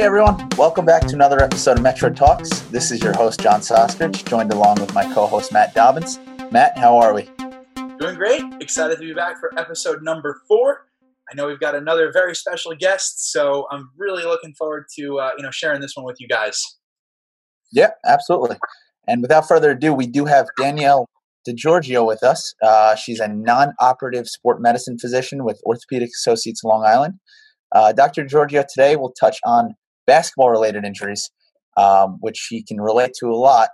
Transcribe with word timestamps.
Hey 0.00 0.06
everyone, 0.06 0.48
welcome 0.56 0.86
back 0.86 1.06
to 1.08 1.14
another 1.14 1.42
episode 1.42 1.76
of 1.76 1.82
Metro 1.82 2.08
Talks. 2.08 2.60
This 2.70 2.90
is 2.90 3.02
your 3.02 3.12
host, 3.12 3.38
John 3.38 3.60
Soskridge, 3.60 4.24
joined 4.24 4.50
along 4.50 4.80
with 4.80 4.94
my 4.94 5.04
co 5.12 5.26
host, 5.26 5.52
Matt 5.52 5.74
Dobbins. 5.74 6.18
Matt, 6.50 6.78
how 6.78 6.96
are 6.96 7.12
we? 7.12 7.28
Doing 7.98 8.14
great. 8.14 8.40
Excited 8.62 8.96
to 8.96 9.02
be 9.02 9.12
back 9.12 9.38
for 9.38 9.52
episode 9.58 10.02
number 10.02 10.40
four. 10.48 10.86
I 11.30 11.34
know 11.34 11.46
we've 11.46 11.60
got 11.60 11.74
another 11.74 12.10
very 12.14 12.34
special 12.34 12.74
guest, 12.74 13.30
so 13.30 13.66
I'm 13.70 13.90
really 13.94 14.22
looking 14.22 14.54
forward 14.54 14.86
to 14.98 15.18
uh, 15.18 15.32
you 15.36 15.42
know 15.42 15.50
sharing 15.50 15.82
this 15.82 15.92
one 15.94 16.06
with 16.06 16.16
you 16.18 16.28
guys. 16.28 16.78
Yeah, 17.70 17.90
absolutely. 18.06 18.56
And 19.06 19.20
without 19.20 19.46
further 19.46 19.72
ado, 19.72 19.92
we 19.92 20.06
do 20.06 20.24
have 20.24 20.46
Danielle 20.56 21.10
DiGiorgio 21.46 22.06
with 22.06 22.22
us. 22.22 22.54
Uh, 22.62 22.94
she's 22.94 23.20
a 23.20 23.28
non-operative 23.28 24.28
sport 24.28 24.62
medicine 24.62 24.98
physician 24.98 25.44
with 25.44 25.60
Orthopedic 25.66 26.08
Associates 26.08 26.64
Long 26.64 26.86
Island. 26.86 27.16
Uh, 27.72 27.92
Dr. 27.92 28.24
Giorgio 28.24 28.64
today 28.66 28.96
will 28.96 29.12
touch 29.20 29.38
on 29.44 29.74
basketball 30.14 30.50
related 30.50 30.84
injuries, 30.84 31.30
um, 31.76 32.18
which 32.20 32.48
he 32.50 32.64
can 32.64 32.80
relate 32.80 33.12
to 33.20 33.26
a 33.26 33.38
lot 33.50 33.68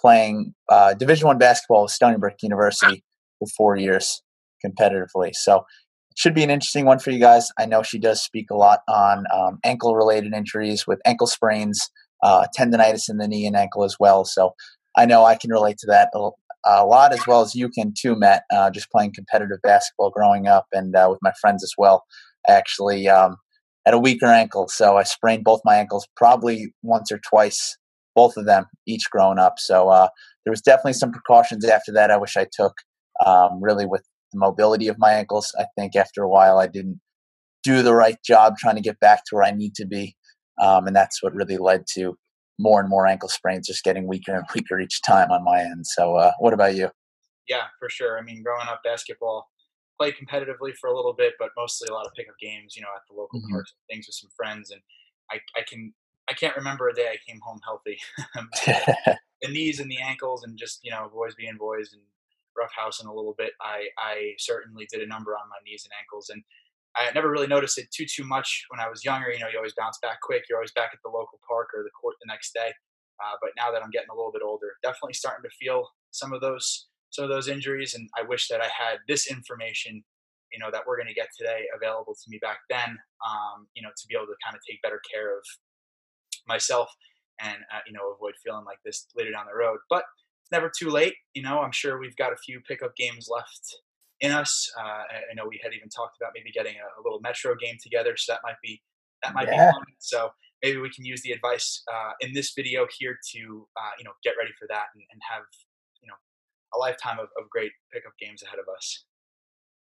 playing 0.00 0.54
uh, 0.68 0.94
Division 0.94 1.26
One 1.26 1.38
basketball 1.38 1.82
with 1.82 1.92
Stony 1.92 2.16
Brook 2.18 2.36
University 2.42 3.02
for 3.38 3.48
four 3.56 3.76
years 3.76 4.22
competitively. 4.64 5.34
So 5.34 5.64
it 6.10 6.18
should 6.18 6.34
be 6.34 6.44
an 6.44 6.50
interesting 6.50 6.84
one 6.84 7.00
for 7.00 7.10
you 7.10 7.18
guys. 7.18 7.50
I 7.58 7.66
know 7.66 7.82
she 7.82 7.98
does 7.98 8.22
speak 8.22 8.50
a 8.50 8.54
lot 8.56 8.80
on 8.88 9.24
um, 9.34 9.58
ankle 9.64 9.96
related 9.96 10.32
injuries 10.34 10.86
with 10.86 11.00
ankle 11.04 11.26
sprains, 11.26 11.90
uh, 12.22 12.46
tendonitis 12.56 13.08
in 13.08 13.16
the 13.18 13.26
knee 13.26 13.46
and 13.46 13.56
ankle 13.56 13.82
as 13.84 13.96
well. 13.98 14.24
So 14.24 14.54
I 14.96 15.04
know 15.06 15.24
I 15.24 15.36
can 15.36 15.50
relate 15.50 15.78
to 15.78 15.86
that 15.88 16.10
a, 16.14 16.30
a 16.64 16.84
lot 16.84 17.12
as 17.12 17.26
well 17.26 17.40
as 17.40 17.54
you 17.54 17.68
can 17.68 17.92
too, 17.98 18.14
Matt. 18.14 18.44
Uh, 18.50 18.70
just 18.70 18.90
playing 18.90 19.14
competitive 19.14 19.58
basketball 19.62 20.10
growing 20.10 20.46
up 20.46 20.66
and 20.72 20.94
uh, 20.94 21.08
with 21.10 21.18
my 21.22 21.32
friends 21.40 21.64
as 21.64 21.72
well. 21.76 22.04
Actually, 22.48 23.08
um, 23.08 23.36
at 23.86 23.94
a 23.94 23.98
weaker 23.98 24.26
ankle. 24.26 24.68
So 24.68 24.96
I 24.96 25.02
sprained 25.02 25.44
both 25.44 25.60
my 25.64 25.76
ankles 25.76 26.06
probably 26.16 26.72
once 26.82 27.10
or 27.10 27.18
twice, 27.18 27.76
both 28.14 28.36
of 28.36 28.46
them, 28.46 28.66
each 28.86 29.10
growing 29.10 29.38
up. 29.38 29.54
So 29.58 29.88
uh, 29.88 30.08
there 30.44 30.52
was 30.52 30.60
definitely 30.60 30.94
some 30.94 31.12
precautions 31.12 31.64
after 31.64 31.92
that 31.92 32.10
I 32.10 32.16
wish 32.16 32.36
I 32.36 32.46
took, 32.52 32.74
um, 33.24 33.62
really 33.62 33.86
with 33.86 34.02
the 34.32 34.38
mobility 34.38 34.88
of 34.88 34.98
my 34.98 35.12
ankles. 35.12 35.52
I 35.58 35.64
think 35.76 35.96
after 35.96 36.22
a 36.22 36.28
while 36.28 36.58
I 36.58 36.66
didn't 36.66 37.00
do 37.62 37.82
the 37.82 37.94
right 37.94 38.16
job 38.24 38.56
trying 38.58 38.76
to 38.76 38.82
get 38.82 39.00
back 39.00 39.24
to 39.26 39.36
where 39.36 39.44
I 39.44 39.52
need 39.52 39.74
to 39.76 39.86
be. 39.86 40.16
Um, 40.60 40.86
and 40.86 40.94
that's 40.94 41.22
what 41.22 41.34
really 41.34 41.56
led 41.56 41.84
to 41.94 42.16
more 42.58 42.80
and 42.80 42.88
more 42.88 43.06
ankle 43.06 43.28
sprains, 43.28 43.66
just 43.66 43.84
getting 43.84 44.06
weaker 44.06 44.34
and 44.34 44.44
weaker 44.54 44.80
each 44.80 45.00
time 45.02 45.30
on 45.30 45.44
my 45.44 45.60
end. 45.60 45.86
So, 45.86 46.16
uh, 46.16 46.32
what 46.38 46.52
about 46.52 46.76
you? 46.76 46.90
Yeah, 47.48 47.64
for 47.78 47.88
sure. 47.88 48.18
I 48.18 48.22
mean, 48.22 48.42
growing 48.42 48.68
up 48.68 48.80
basketball, 48.84 49.48
played 50.02 50.14
competitively 50.18 50.74
for 50.80 50.90
a 50.90 50.96
little 50.96 51.12
bit, 51.12 51.34
but 51.38 51.50
mostly 51.56 51.86
a 51.88 51.94
lot 51.94 52.06
of 52.06 52.12
pickup 52.14 52.34
games, 52.40 52.74
you 52.74 52.82
know, 52.82 52.88
at 52.96 53.02
the 53.08 53.14
local 53.14 53.38
mm-hmm. 53.38 53.52
parks 53.52 53.72
and 53.72 53.94
things 53.94 54.08
with 54.08 54.16
some 54.16 54.30
friends. 54.34 54.70
And 54.70 54.80
I, 55.30 55.38
I 55.56 55.62
can 55.62 55.94
I 56.28 56.34
can't 56.34 56.56
remember 56.56 56.88
a 56.88 56.94
day 56.94 57.08
I 57.08 57.18
came 57.28 57.40
home 57.42 57.60
healthy. 57.64 57.98
the 59.42 59.48
knees 59.48 59.80
and 59.80 59.90
the 59.90 59.98
ankles 59.98 60.42
and 60.44 60.58
just, 60.58 60.80
you 60.82 60.90
know, 60.90 61.10
boys 61.12 61.34
being 61.34 61.56
boys 61.58 61.92
and 61.92 62.02
roughhousing 62.58 63.06
a 63.06 63.14
little 63.14 63.34
bit. 63.36 63.52
I, 63.60 63.88
I 63.98 64.34
certainly 64.38 64.86
did 64.90 65.02
a 65.02 65.06
number 65.06 65.32
on 65.32 65.48
my 65.50 65.58
knees 65.64 65.84
and 65.84 65.92
ankles 65.98 66.30
and 66.30 66.42
I 66.94 67.10
never 67.12 67.30
really 67.30 67.46
noticed 67.46 67.78
it 67.78 67.90
too 67.90 68.04
too 68.04 68.24
much 68.24 68.66
when 68.68 68.80
I 68.80 68.88
was 68.88 69.04
younger. 69.04 69.30
You 69.32 69.40
know, 69.40 69.48
you 69.48 69.56
always 69.56 69.74
bounce 69.78 69.98
back 70.02 70.20
quick. 70.20 70.44
You're 70.48 70.58
always 70.58 70.72
back 70.72 70.90
at 70.92 70.98
the 71.02 71.10
local 71.10 71.40
park 71.48 71.68
or 71.74 71.82
the 71.82 71.90
court 71.90 72.16
the 72.20 72.28
next 72.28 72.52
day. 72.52 72.70
Uh, 73.22 73.36
but 73.40 73.50
now 73.56 73.70
that 73.70 73.82
I'm 73.82 73.90
getting 73.90 74.10
a 74.10 74.16
little 74.16 74.32
bit 74.32 74.42
older, 74.44 74.76
definitely 74.82 75.14
starting 75.14 75.48
to 75.48 75.56
feel 75.56 75.88
some 76.10 76.32
of 76.32 76.40
those 76.40 76.88
some 77.12 77.24
of 77.24 77.30
those 77.30 77.48
injuries. 77.48 77.94
And 77.94 78.08
I 78.18 78.22
wish 78.26 78.48
that 78.48 78.60
I 78.60 78.66
had 78.66 78.98
this 79.06 79.30
information, 79.30 80.02
you 80.52 80.58
know, 80.58 80.70
that 80.72 80.82
we're 80.86 80.96
going 80.96 81.08
to 81.08 81.14
get 81.14 81.28
today 81.38 81.66
available 81.76 82.14
to 82.14 82.24
me 82.28 82.38
back 82.42 82.58
then, 82.68 82.98
um, 83.24 83.68
you 83.74 83.82
know, 83.82 83.90
to 83.90 84.06
be 84.08 84.16
able 84.16 84.26
to 84.26 84.36
kind 84.44 84.56
of 84.56 84.62
take 84.68 84.82
better 84.82 85.00
care 85.12 85.36
of 85.36 85.44
myself 86.48 86.90
and, 87.40 87.58
uh, 87.72 87.80
you 87.86 87.92
know, 87.92 88.12
avoid 88.12 88.34
feeling 88.44 88.64
like 88.64 88.78
this 88.84 89.06
later 89.16 89.30
down 89.30 89.46
the 89.46 89.56
road. 89.56 89.78
But 89.88 90.04
it's 90.42 90.50
never 90.50 90.70
too 90.76 90.90
late. 90.90 91.14
You 91.34 91.42
know, 91.42 91.60
I'm 91.60 91.72
sure 91.72 91.98
we've 91.98 92.16
got 92.16 92.32
a 92.32 92.36
few 92.36 92.60
pickup 92.60 92.96
games 92.96 93.28
left 93.30 93.76
in 94.20 94.32
us. 94.32 94.70
Uh, 94.78 95.04
I 95.30 95.34
know 95.34 95.46
we 95.48 95.60
had 95.62 95.74
even 95.74 95.88
talked 95.88 96.16
about 96.20 96.32
maybe 96.34 96.50
getting 96.50 96.74
a, 96.76 97.00
a, 97.00 97.02
little 97.02 97.20
metro 97.20 97.54
game 97.54 97.76
together. 97.82 98.16
So 98.16 98.32
that 98.32 98.40
might 98.44 98.60
be, 98.62 98.80
that 99.22 99.34
might 99.34 99.48
yeah. 99.48 99.70
be 99.70 99.72
fun. 99.72 99.82
So 99.98 100.30
maybe 100.62 100.78
we 100.78 100.90
can 100.90 101.04
use 101.04 101.22
the 101.22 101.32
advice 101.32 101.82
uh, 101.92 102.12
in 102.20 102.32
this 102.32 102.52
video 102.56 102.86
here 102.98 103.18
to, 103.34 103.66
uh, 103.76 103.92
you 103.98 104.04
know, 104.04 104.12
get 104.22 104.34
ready 104.38 104.52
for 104.58 104.66
that 104.68 104.86
and, 104.94 105.02
and 105.10 105.20
have 105.28 105.42
a 106.74 106.78
lifetime 106.78 107.18
of, 107.18 107.28
of 107.40 107.48
great 107.50 107.72
pickup 107.92 108.12
games 108.20 108.42
ahead 108.42 108.58
of 108.58 108.66
us. 108.74 109.04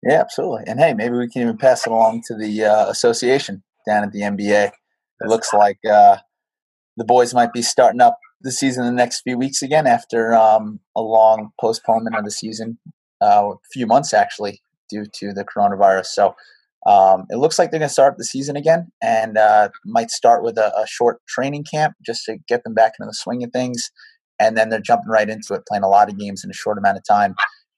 Yeah, 0.04 0.22
absolutely. 0.22 0.64
And 0.68 0.80
hey, 0.80 0.94
maybe 0.94 1.16
we 1.16 1.30
can 1.30 1.42
even 1.42 1.58
pass 1.58 1.86
it 1.86 1.92
along 1.92 2.24
to 2.28 2.36
the 2.36 2.64
uh, 2.64 2.90
association 2.90 3.64
down 3.88 4.04
at 4.04 4.12
the 4.12 4.22
NBA. 4.22 4.68
It 4.68 4.74
That's 5.20 5.30
looks 5.30 5.54
like 5.54 5.80
uh, 5.90 6.18
the 6.96 7.06
boys 7.06 7.34
might 7.34 7.52
be 7.52 7.62
starting 7.62 8.02
up 8.02 8.18
the 8.42 8.52
season 8.52 8.86
in 8.86 8.96
the 8.96 8.98
next 8.98 9.22
few 9.22 9.38
weeks 9.38 9.62
again 9.62 9.88
after 9.88 10.34
um, 10.34 10.80
a 10.96 11.02
long 11.02 11.50
postponement 11.60 12.16
of 12.16 12.24
the 12.24 12.32
season, 12.32 12.80
uh, 13.22 13.52
a 13.52 13.56
few 13.74 13.86
months 13.86 14.14
actually, 14.14 14.62
due 14.90 15.06
to 15.14 15.34
the 15.34 15.44
coronavirus. 15.44 16.08
So 16.08 16.36
um, 16.88 17.26
it 17.30 17.38
looks 17.38 17.60
like 17.60 17.72
they're 17.72 17.80
going 17.80 17.90
to 17.90 17.94
start 17.94 18.18
the 18.18 18.24
season 18.24 18.56
again 18.56 18.92
and 19.04 19.38
uh, 19.38 19.70
might 19.86 20.12
start 20.12 20.44
with 20.44 20.58
a, 20.58 20.72
a, 20.78 20.88
short 20.88 21.20
training 21.28 21.66
camp 21.70 21.96
just 22.06 22.24
to 22.26 22.38
get 22.48 22.64
them 22.64 22.74
back 22.74 22.94
into 22.98 23.08
the 23.08 23.14
swing 23.14 23.44
of 23.44 23.52
things 23.52 23.92
and 24.40 24.58
then 24.58 24.70
they're 24.70 24.82
jumping 24.82 25.10
right 25.10 25.30
into 25.30 25.54
it, 25.54 25.64
playing 25.68 25.84
a 25.84 25.90
lot 25.90 26.10
of 26.10 26.18
games 26.18 26.44
in 26.44 26.50
a 26.50 26.54
short 26.54 26.78
amount 26.78 26.98
of 26.98 27.04
time. 27.08 27.36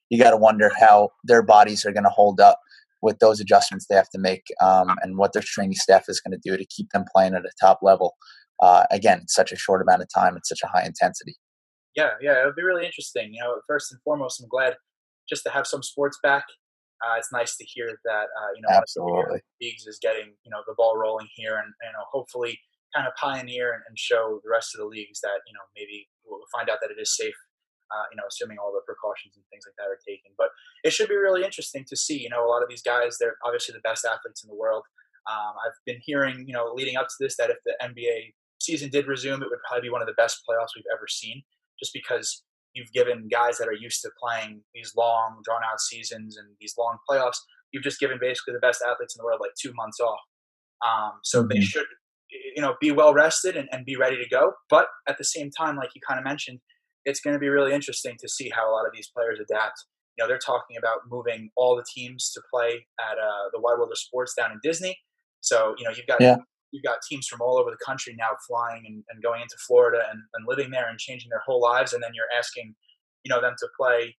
You 0.10 0.22
got 0.22 0.32
to 0.32 0.38
wonder 0.38 0.72
how 0.80 1.10
their 1.24 1.42
bodies 1.42 1.86
are 1.86 1.92
going 1.92 2.04
to 2.04 2.10
hold 2.10 2.40
up 2.40 2.60
with 3.02 3.20
those 3.20 3.40
adjustments 3.40 3.88
they 3.88 3.96
have 3.96 4.10
to 4.10 4.20
make, 4.20 4.46
um, 4.62 4.96
and 5.02 5.18
what 5.18 5.34
their 5.34 5.42
training 5.42 5.76
staff 5.76 6.06
is 6.08 6.22
going 6.22 6.40
to 6.40 6.50
do 6.50 6.58
to 6.58 6.66
keep 6.66 6.90
them 6.92 7.06
playing 7.14 7.34
at 7.34 7.46
a 7.46 7.52
top 7.60 7.80
level. 7.82 8.16
Uh, 8.62 8.84
again, 8.92 9.28
such 9.28 9.52
a 9.52 9.56
short 9.56 9.82
amount 9.82 10.04
of 10.04 10.08
time, 10.14 10.38
it's 10.38 10.50
such 10.50 10.62
a 10.64 10.68
high 10.68 10.86
intensity. 10.86 11.36
Yeah, 11.96 12.12
yeah, 12.22 12.40
it'll 12.40 12.54
be 12.54 12.64
really 12.64 12.86
interesting. 12.86 13.34
You 13.34 13.42
know, 13.42 13.56
first 13.68 13.92
and 13.92 14.00
foremost, 14.04 14.42
I'm 14.42 14.48
glad 14.48 14.76
just 15.28 15.44
to 15.44 15.50
have 15.50 15.66
some 15.66 15.82
sports 15.82 16.20
back. 16.22 16.46
Uh, 17.04 17.16
it's 17.18 17.32
nice 17.34 17.58
to 17.58 17.66
hear 17.66 17.88
that 18.06 18.26
uh, 18.26 18.52
you 18.56 18.62
know 18.62 18.70
absolutely 18.70 19.42
leagues 19.60 19.88
is 19.88 19.98
getting 20.02 20.34
you 20.44 20.52
know 20.52 20.62
the 20.68 20.76
ball 20.78 20.96
rolling 20.96 21.28
here, 21.36 21.58
and 21.58 21.74
you 21.82 21.92
know 21.92 22.06
hopefully 22.12 22.60
kind 22.96 23.08
of 23.08 23.14
pioneer 23.16 23.74
and, 23.74 23.84
and 23.88 23.98
show 23.98 24.40
the 24.44 24.52
rest 24.52 24.76
of 24.76 24.80
the 24.80 24.88
leagues 24.88 25.22
that 25.22 25.44
you 25.48 25.54
know 25.54 25.66
maybe 25.76 26.08
we'll 26.26 26.44
find 26.52 26.70
out 26.70 26.80
that 26.82 26.92
it 26.92 27.02
is 27.02 27.16
safe. 27.16 27.36
Uh, 27.92 28.08
you 28.08 28.16
know, 28.16 28.24
assuming 28.24 28.56
all 28.56 28.72
the 28.72 28.80
precautions 28.88 29.36
and 29.36 29.44
things 29.52 29.68
like 29.68 29.76
that 29.76 29.92
are 29.92 30.00
taken. 30.08 30.32
But 30.40 30.48
it 30.88 30.96
should 30.96 31.12
be 31.12 31.20
really 31.20 31.44
interesting 31.44 31.84
to 31.92 31.98
see. 32.00 32.24
You 32.24 32.32
know, 32.32 32.40
a 32.40 32.48
lot 32.48 32.64
of 32.64 32.70
these 32.72 32.82
guys, 32.82 33.20
they're 33.20 33.36
obviously 33.44 33.76
the 33.76 33.84
best 33.84 34.08
athletes 34.08 34.40
in 34.40 34.48
the 34.48 34.56
world. 34.56 34.88
Um, 35.28 35.60
I've 35.60 35.76
been 35.86 36.00
hearing, 36.00 36.46
you 36.48 36.54
know, 36.54 36.72
leading 36.74 36.96
up 36.96 37.08
to 37.08 37.20
this, 37.20 37.36
that 37.36 37.50
if 37.50 37.58
the 37.66 37.76
NBA 37.84 38.32
season 38.62 38.90
did 38.90 39.08
resume, 39.08 39.42
it 39.42 39.50
would 39.50 39.60
probably 39.68 39.90
be 39.90 39.92
one 39.92 40.02
of 40.02 40.08
the 40.08 40.16
best 40.16 40.40
playoffs 40.48 40.72
we've 40.76 40.88
ever 40.88 41.08
seen, 41.08 41.44
just 41.80 41.92
because 41.94 42.44
you've 42.74 42.92
given 42.94 43.28
guys 43.30 43.58
that 43.58 43.68
are 43.68 43.76
used 43.76 44.02
to 44.02 44.10
playing 44.22 44.62
these 44.74 44.94
long, 44.96 45.42
drawn 45.44 45.62
out 45.64 45.82
seasons 45.82 46.38
and 46.38 46.48
these 46.60 46.76
long 46.78 46.98
playoffs, 47.10 47.38
you've 47.72 47.84
just 47.84 48.00
given 48.00 48.18
basically 48.20 48.54
the 48.54 48.60
best 48.60 48.82
athletes 48.82 49.16
in 49.16 49.20
the 49.20 49.26
world 49.26 49.40
like 49.42 49.52
two 49.60 49.74
months 49.76 50.00
off. 50.00 50.20
Um, 50.86 51.20
so 51.24 51.40
mm-hmm. 51.40 51.50
they 51.50 51.62
should 51.62 51.86
you 52.56 52.62
know 52.62 52.76
be 52.80 52.92
well 52.92 53.14
rested 53.14 53.56
and, 53.56 53.68
and 53.72 53.86
be 53.86 53.96
ready 53.96 54.18
to 54.18 54.30
go. 54.30 54.54
But 54.70 54.88
at 55.08 55.18
the 55.18 55.24
same 55.24 55.50
time 55.52 55.76
like 55.76 55.90
you 55.96 56.02
kind 56.08 56.20
of 56.20 56.24
mentioned 56.24 56.60
it's 57.06 57.20
going 57.20 57.34
to 57.34 57.40
be 57.40 57.50
really 57.50 57.74
interesting 57.74 58.16
to 58.20 58.30
see 58.30 58.50
how 58.50 58.70
a 58.70 58.72
lot 58.72 58.86
of 58.86 58.94
these 58.94 59.10
players 59.16 59.40
adapt. 59.40 59.86
You 60.18 60.24
know 60.24 60.28
they're 60.28 60.40
talking 60.40 60.78
about 60.78 61.00
moving 61.10 61.50
all 61.56 61.76
the 61.76 61.86
teams 61.94 62.32
to 62.34 62.42
play 62.54 62.86
at 63.00 63.18
uh, 63.18 63.50
the 63.54 63.60
wide 63.60 63.78
world 63.78 63.90
of 63.92 63.98
sports 63.98 64.34
down 64.38 64.52
in 64.52 64.60
disney. 64.64 64.98
So 65.42 65.76
you 65.78 65.86
know 65.86 65.92
you've 65.92 66.08
got 66.08 66.22
yeah. 66.22 66.38
you've 66.72 66.84
got 66.84 67.00
teams 67.10 67.28
from 67.28 67.42
all 67.42 67.58
over 67.58 67.72
the 67.72 67.84
country 67.86 68.16
now 68.18 68.32
flying 68.48 68.84
and, 68.86 69.04
and 69.10 69.24
going 69.24 69.42
into 69.42 69.56
florida 69.68 70.04
and, 70.10 70.22
and 70.36 70.46
living 70.48 70.72
there 70.72 70.90
and 70.90 71.00
changing 71.00 71.30
their 71.30 71.42
whole 71.46 71.62
lives 71.62 71.94
and 71.94 72.04
then 72.04 72.12
you're 72.14 72.32
asking 72.38 72.76
you 73.24 73.30
know 73.30 73.42
them 73.42 73.56
to 73.58 73.68
play 73.78 74.16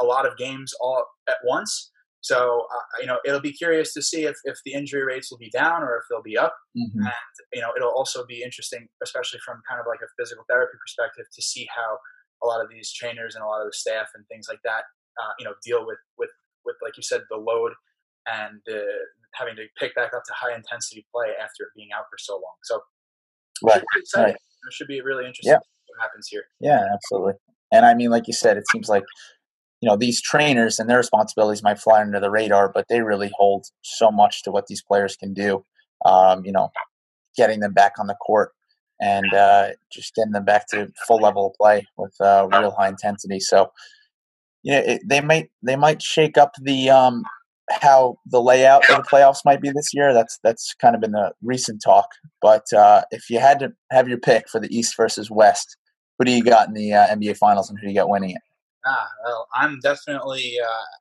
a 0.00 0.04
lot 0.04 0.26
of 0.26 0.36
games 0.36 0.72
all 0.80 1.04
at 1.28 1.36
once 1.44 1.90
so 2.22 2.66
uh, 2.72 3.00
you 3.00 3.06
know 3.06 3.18
it'll 3.26 3.40
be 3.40 3.52
curious 3.52 3.92
to 3.94 4.02
see 4.02 4.24
if, 4.24 4.36
if 4.44 4.56
the 4.64 4.72
injury 4.72 5.04
rates 5.04 5.30
will 5.30 5.38
be 5.38 5.50
down 5.50 5.82
or 5.82 5.96
if 5.96 6.04
they'll 6.08 6.22
be 6.22 6.38
up, 6.38 6.54
mm-hmm. 6.76 7.00
and 7.00 7.12
you 7.52 7.60
know 7.60 7.70
it'll 7.76 7.90
also 7.90 8.24
be 8.24 8.42
interesting, 8.42 8.88
especially 9.02 9.40
from 9.44 9.60
kind 9.68 9.80
of 9.80 9.86
like 9.86 10.00
a 10.00 10.10
physical 10.18 10.44
therapy 10.48 10.78
perspective, 10.80 11.26
to 11.34 11.42
see 11.42 11.68
how 11.74 11.98
a 12.42 12.46
lot 12.46 12.62
of 12.62 12.70
these 12.70 12.92
trainers 12.92 13.34
and 13.34 13.42
a 13.42 13.46
lot 13.46 13.60
of 13.60 13.66
the 13.66 13.72
staff 13.72 14.06
and 14.14 14.24
things 14.28 14.46
like 14.48 14.60
that, 14.64 14.84
uh, 15.20 15.32
you 15.38 15.44
know, 15.44 15.54
deal 15.64 15.84
with 15.84 15.98
with 16.16 16.30
with 16.64 16.76
like 16.80 16.96
you 16.96 17.02
said 17.02 17.22
the 17.28 17.36
load 17.36 17.72
and 18.26 18.60
the 18.66 18.86
having 19.34 19.56
to 19.56 19.66
pick 19.76 19.94
back 19.94 20.14
up 20.14 20.22
to 20.24 20.32
high 20.32 20.54
intensity 20.54 21.04
play 21.12 21.28
after 21.42 21.72
being 21.74 21.88
out 21.96 22.04
for 22.08 22.18
so 22.18 22.34
long. 22.34 22.54
So 22.62 22.80
right, 23.64 23.82
right. 24.16 24.34
it 24.34 24.72
should 24.72 24.86
be 24.86 25.00
really 25.00 25.26
interesting 25.26 25.52
yeah. 25.52 25.58
what 25.88 26.02
happens 26.02 26.28
here. 26.30 26.44
Yeah, 26.60 26.86
absolutely. 26.94 27.34
And 27.72 27.86
I 27.86 27.94
mean, 27.94 28.10
like 28.10 28.28
you 28.28 28.34
said, 28.34 28.58
it 28.58 28.64
seems 28.70 28.88
like 28.88 29.04
you 29.82 29.88
know 29.88 29.96
these 29.96 30.22
trainers 30.22 30.78
and 30.78 30.88
their 30.88 30.98
responsibilities 30.98 31.62
might 31.62 31.78
fly 31.78 32.00
under 32.00 32.20
the 32.20 32.30
radar, 32.30 32.70
but 32.72 32.86
they 32.88 33.02
really 33.02 33.30
hold 33.34 33.66
so 33.82 34.10
much 34.10 34.44
to 34.44 34.52
what 34.52 34.68
these 34.68 34.80
players 34.80 35.16
can 35.16 35.34
do. 35.34 35.64
Um, 36.06 36.44
you 36.44 36.52
know, 36.52 36.70
getting 37.36 37.60
them 37.60 37.72
back 37.72 37.94
on 37.98 38.06
the 38.06 38.14
court 38.14 38.52
and 39.00 39.34
uh, 39.34 39.70
just 39.92 40.14
getting 40.14 40.32
them 40.32 40.44
back 40.44 40.68
to 40.68 40.92
full 41.06 41.18
level 41.18 41.48
of 41.48 41.54
play 41.54 41.84
with 41.98 42.14
uh, 42.20 42.46
real 42.52 42.70
high 42.70 42.88
intensity. 42.88 43.40
So, 43.40 43.72
yeah, 44.62 44.78
it, 44.78 45.02
they 45.04 45.20
might 45.20 45.50
they 45.64 45.76
might 45.76 46.00
shake 46.00 46.38
up 46.38 46.52
the 46.62 46.88
um, 46.88 47.24
how 47.68 48.18
the 48.26 48.40
layout 48.40 48.88
of 48.88 48.98
the 48.98 49.08
playoffs 49.10 49.44
might 49.44 49.60
be 49.60 49.70
this 49.70 49.90
year. 49.92 50.14
That's 50.14 50.38
that's 50.44 50.74
kind 50.74 50.94
of 50.94 51.00
been 51.00 51.12
the 51.12 51.32
recent 51.42 51.82
talk. 51.84 52.08
But 52.40 52.72
uh, 52.72 53.02
if 53.10 53.28
you 53.28 53.40
had 53.40 53.58
to 53.58 53.72
have 53.90 54.08
your 54.08 54.18
pick 54.18 54.48
for 54.48 54.60
the 54.60 54.72
East 54.74 54.96
versus 54.96 55.28
West, 55.28 55.76
who 56.18 56.24
do 56.24 56.30
you 56.30 56.44
got 56.44 56.68
in 56.68 56.74
the 56.74 56.92
uh, 56.92 57.08
NBA 57.08 57.36
Finals, 57.36 57.68
and 57.68 57.80
who 57.80 57.88
do 57.88 57.92
you 57.92 57.98
got 57.98 58.08
winning 58.08 58.30
it? 58.30 58.42
Ah, 58.86 59.08
well, 59.24 59.48
I'm 59.54 59.78
definitely. 59.80 60.56
Uh, 60.62 60.96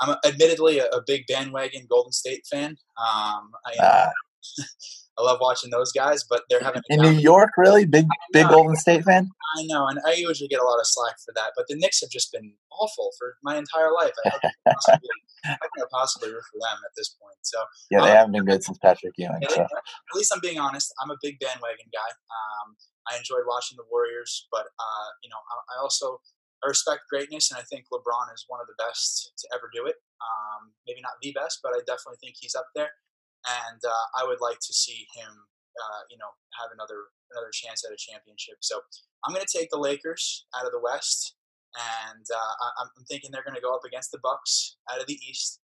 I'm 0.00 0.16
admittedly 0.26 0.80
a, 0.80 0.86
a, 0.86 1.02
big 1.06 1.24
bandwagon 1.28 1.86
Golden 1.88 2.10
State 2.10 2.44
fan. 2.50 2.70
Um, 2.98 3.52
I, 3.64 3.80
uh, 3.80 4.10
I 5.18 5.22
love 5.22 5.38
watching 5.40 5.70
those 5.70 5.92
guys, 5.92 6.24
but 6.28 6.42
they're 6.50 6.60
having 6.60 6.82
in 6.88 7.00
New 7.00 7.12
York. 7.12 7.50
Really 7.56 7.86
big, 7.86 8.06
big 8.32 8.48
Golden 8.48 8.74
State 8.74 9.04
fan. 9.04 9.30
I 9.56 9.62
know, 9.66 9.86
and 9.86 10.00
I 10.04 10.14
usually 10.14 10.48
get 10.48 10.60
a 10.60 10.64
lot 10.64 10.80
of 10.80 10.86
slack 10.86 11.14
for 11.24 11.32
that. 11.36 11.52
But 11.56 11.66
the 11.68 11.76
Knicks 11.76 12.00
have 12.00 12.10
just 12.10 12.32
been 12.32 12.52
awful 12.72 13.12
for 13.18 13.36
my 13.44 13.56
entire 13.56 13.92
life. 13.92 14.12
I, 14.26 14.50
possibly, 14.68 15.08
I 15.44 15.66
can't 15.76 15.90
possibly 15.92 16.30
root 16.30 16.42
for 16.50 16.58
them 16.58 16.78
at 16.84 16.90
this 16.96 17.10
point. 17.10 17.38
So 17.42 17.62
yeah, 17.90 18.00
they 18.00 18.10
um, 18.10 18.16
haven't 18.16 18.32
been 18.32 18.44
good 18.44 18.64
since 18.64 18.78
Patrick 18.78 19.14
Ewing. 19.16 19.40
So. 19.50 19.62
At 19.62 20.14
least 20.14 20.32
I'm 20.34 20.40
being 20.40 20.58
honest. 20.58 20.92
I'm 21.00 21.10
a 21.10 21.16
big 21.22 21.38
bandwagon 21.38 21.86
guy. 21.92 22.10
Um, 22.10 22.74
I 23.10 23.16
enjoyed 23.16 23.46
watching 23.46 23.76
the 23.76 23.84
Warriors, 23.90 24.48
but 24.50 24.66
uh, 24.66 25.08
you 25.22 25.30
know, 25.30 25.38
I, 25.38 25.78
I 25.78 25.82
also 25.82 26.20
I 26.64 26.68
respect 26.68 27.04
greatness, 27.12 27.50
and 27.50 27.60
I 27.60 27.64
think 27.68 27.84
LeBron 27.92 28.32
is 28.32 28.48
one 28.48 28.60
of 28.60 28.66
the 28.66 28.78
best 28.80 29.32
to 29.36 29.44
ever 29.52 29.68
do 29.68 29.84
it. 29.84 30.00
Um, 30.24 30.72
maybe 30.88 31.04
not 31.04 31.20
the 31.20 31.36
best, 31.36 31.60
but 31.62 31.76
I 31.76 31.84
definitely 31.84 32.16
think 32.24 32.40
he's 32.40 32.54
up 32.56 32.72
there. 32.74 32.96
And 33.44 33.80
uh, 33.84 34.06
I 34.16 34.24
would 34.24 34.40
like 34.40 34.58
to 34.64 34.72
see 34.72 35.04
him, 35.12 35.28
uh, 35.76 36.02
you 36.08 36.16
know, 36.16 36.32
have 36.56 36.72
another 36.72 37.12
another 37.36 37.52
chance 37.52 37.84
at 37.84 37.92
a 37.92 38.00
championship. 38.00 38.64
So 38.64 38.80
I'm 39.26 39.34
going 39.34 39.44
to 39.44 39.58
take 39.58 39.68
the 39.68 39.80
Lakers 39.80 40.46
out 40.56 40.64
of 40.64 40.72
the 40.72 40.80
West, 40.80 41.36
and 41.76 42.24
uh, 42.24 42.54
I'm 42.80 42.88
thinking 43.04 43.28
they're 43.28 43.44
going 43.44 43.58
to 43.58 43.64
go 43.64 43.76
up 43.76 43.84
against 43.84 44.08
the 44.10 44.22
Bucks 44.24 44.80
out 44.88 45.00
of 45.00 45.06
the 45.06 45.20
East. 45.20 45.60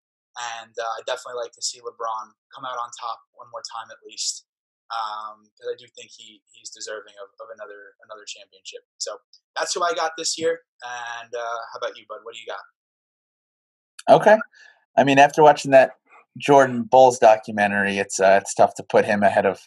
And 0.60 0.70
uh, 0.78 0.92
I 0.94 1.00
definitely 1.08 1.40
like 1.42 1.56
to 1.58 1.64
see 1.64 1.80
LeBron 1.80 2.36
come 2.54 2.62
out 2.68 2.78
on 2.78 2.92
top 2.94 3.18
one 3.34 3.50
more 3.50 3.64
time 3.66 3.90
at 3.90 3.98
least 4.06 4.46
because 4.90 5.70
um, 5.70 5.74
I 5.74 5.78
do 5.78 5.86
think 5.94 6.10
he 6.10 6.42
he's 6.50 6.70
deserving 6.70 7.14
of, 7.22 7.30
of 7.38 7.48
another 7.54 7.94
another 8.02 8.26
championship. 8.26 8.82
So 8.98 9.22
that's 9.56 9.74
who 9.74 9.82
I 9.82 9.92
got 9.94 10.12
this 10.16 10.38
year. 10.38 10.60
And 10.82 11.34
uh, 11.34 11.56
how 11.72 11.78
about 11.78 11.96
you, 11.96 12.04
bud? 12.08 12.18
What 12.22 12.34
do 12.34 12.40
you 12.40 12.46
got? 12.46 14.20
Okay, 14.20 14.38
I 14.96 15.04
mean, 15.04 15.18
after 15.18 15.42
watching 15.42 15.70
that 15.72 15.92
Jordan 16.38 16.82
Bulls 16.84 17.18
documentary, 17.18 17.98
it's 17.98 18.20
uh, 18.20 18.38
it's 18.40 18.54
tough 18.54 18.74
to 18.74 18.82
put 18.82 19.04
him 19.04 19.22
ahead 19.22 19.46
of 19.46 19.60